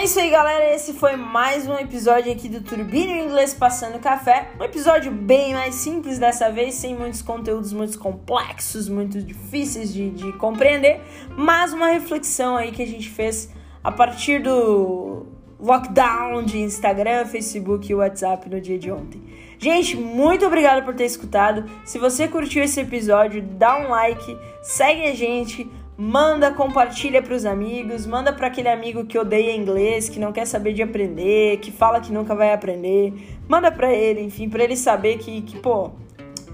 É 0.00 0.04
isso 0.04 0.18
aí, 0.18 0.30
galera. 0.30 0.74
Esse 0.74 0.94
foi 0.94 1.14
mais 1.14 1.68
um 1.68 1.78
episódio 1.78 2.32
aqui 2.32 2.48
do 2.48 2.62
Turbino 2.62 3.12
Inglês 3.12 3.52
Passando 3.52 3.98
Café. 3.98 4.48
Um 4.58 4.64
episódio 4.64 5.12
bem 5.12 5.52
mais 5.52 5.74
simples 5.74 6.18
dessa 6.18 6.50
vez, 6.50 6.76
sem 6.76 6.96
muitos 6.96 7.20
conteúdos 7.20 7.70
muito 7.70 7.98
complexos, 7.98 8.88
muito 8.88 9.20
difíceis 9.20 9.92
de, 9.92 10.08
de 10.08 10.32
compreender, 10.38 11.02
mas 11.36 11.74
uma 11.74 11.88
reflexão 11.88 12.56
aí 12.56 12.72
que 12.72 12.82
a 12.82 12.86
gente 12.86 13.10
fez 13.10 13.52
a 13.84 13.92
partir 13.92 14.42
do 14.42 15.26
lockdown 15.60 16.44
de 16.44 16.60
Instagram, 16.60 17.26
Facebook 17.26 17.92
e 17.92 17.94
WhatsApp 17.94 18.48
no 18.48 18.58
dia 18.58 18.78
de 18.78 18.90
ontem. 18.90 19.22
Gente, 19.58 19.98
muito 19.98 20.46
obrigado 20.46 20.82
por 20.82 20.94
ter 20.94 21.04
escutado. 21.04 21.70
Se 21.84 21.98
você 21.98 22.26
curtiu 22.26 22.64
esse 22.64 22.80
episódio, 22.80 23.42
dá 23.42 23.76
um 23.76 23.90
like, 23.90 24.34
segue 24.62 25.04
a 25.04 25.14
gente 25.14 25.70
manda, 26.00 26.50
compartilha 26.50 27.20
para 27.20 27.34
os 27.34 27.44
amigos, 27.44 28.06
manda 28.06 28.32
para 28.32 28.46
aquele 28.46 28.70
amigo 28.70 29.04
que 29.04 29.18
odeia 29.18 29.54
inglês, 29.54 30.08
que 30.08 30.18
não 30.18 30.32
quer 30.32 30.46
saber 30.46 30.72
de 30.72 30.82
aprender, 30.82 31.58
que 31.58 31.70
fala 31.70 32.00
que 32.00 32.10
nunca 32.10 32.34
vai 32.34 32.54
aprender, 32.54 33.12
manda 33.46 33.70
para 33.70 33.92
ele, 33.92 34.22
enfim, 34.22 34.48
para 34.48 34.64
ele 34.64 34.78
saber 34.78 35.18
que, 35.18 35.42
que, 35.42 35.58
pô, 35.58 35.90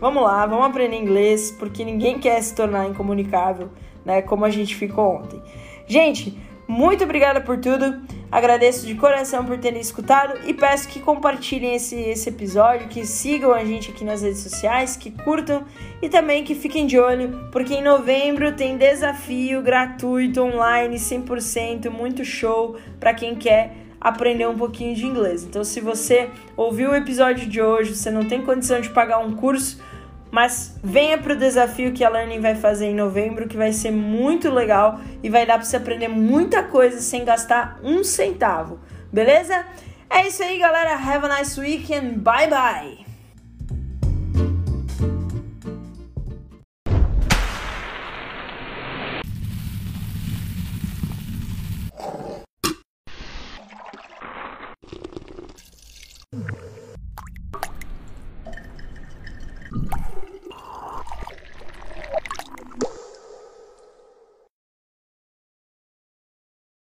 vamos 0.01 0.25
lá, 0.25 0.45
vamos 0.47 0.67
aprender 0.67 0.97
inglês, 0.97 1.53
porque 1.53 1.85
ninguém 1.85 2.19
quer 2.19 2.43
se 2.43 2.57
tornar 2.57 2.89
incomunicável, 2.89 3.71
né, 4.05 4.21
como 4.21 4.45
a 4.45 4.51
gente 4.51 4.75
ficou 4.75 5.15
ontem. 5.15 5.41
Gente, 5.87 6.37
muito 6.67 7.05
obrigada 7.05 7.41
por 7.41 7.57
tudo. 7.57 8.03
Agradeço 8.31 8.87
de 8.87 8.95
coração 8.95 9.45
por 9.45 9.57
terem 9.59 9.81
escutado 9.81 10.39
e 10.47 10.53
peço 10.53 10.89
que 10.89 11.01
compartilhem 11.01 11.77
esse, 11.77 11.95
esse 11.95 12.29
episódio, 12.29 12.89
que 12.89 13.07
sigam 13.07 13.53
a 13.53 13.65
gente 13.65 13.91
aqui 13.91 14.05
nas 14.05 14.23
redes 14.23 14.41
sociais, 14.41 14.97
que 14.97 15.11
curtam 15.11 15.65
e 16.03 16.09
também 16.09 16.43
que 16.43 16.55
fiquem 16.55 16.87
de 16.87 16.99
olho, 16.99 17.49
porque 17.53 17.75
em 17.75 17.83
novembro 17.83 18.53
tem 18.53 18.77
desafio 18.77 19.63
gratuito 19.63 20.43
online 20.43 20.97
100%, 20.97 21.89
muito 21.89 22.25
show 22.25 22.77
para 22.99 23.15
quem 23.15 23.37
quer 23.37 23.87
aprender 24.01 24.47
um 24.47 24.57
pouquinho 24.57 24.95
de 24.95 25.07
inglês. 25.07 25.45
Então, 25.45 25.65
se 25.65 25.81
você 25.81 26.29
ouviu 26.57 26.91
o 26.91 26.95
episódio 26.95 27.49
de 27.49 27.63
hoje, 27.63 27.95
você 27.95 28.11
não 28.11 28.25
tem 28.25 28.43
condição 28.43 28.81
de 28.81 28.91
pagar 28.91 29.19
um 29.19 29.35
curso, 29.35 29.81
mas 30.37 30.79
venha 30.85 31.17
para 31.17 31.33
o 31.33 31.37
desafio 31.37 31.95
que 31.95 32.05
a 32.05 32.11
Learning 32.11 32.41
vai 32.41 32.55
fazer 32.55 32.85
em 32.85 32.95
novembro, 32.95 33.49
que 33.49 33.57
vai 33.57 33.73
ser 33.73 33.91
muito 33.91 34.51
legal 34.51 35.01
e 35.23 35.31
vai 35.31 35.47
dar 35.47 35.55
para 35.55 35.65
você 35.65 35.79
aprender 35.79 36.09
muita 36.09 36.63
coisa 36.63 37.01
sem 37.01 37.25
gastar 37.25 37.81
um 37.83 38.05
centavo, 38.05 38.79
beleza? 39.11 39.65
É 40.11 40.27
isso 40.27 40.43
aí, 40.43 40.59
galera. 40.59 40.93
Have 40.93 41.25
a 41.25 41.39
nice 41.39 41.59
weekend. 41.59 42.19
Bye 42.19 42.49
bye. 42.51 43.06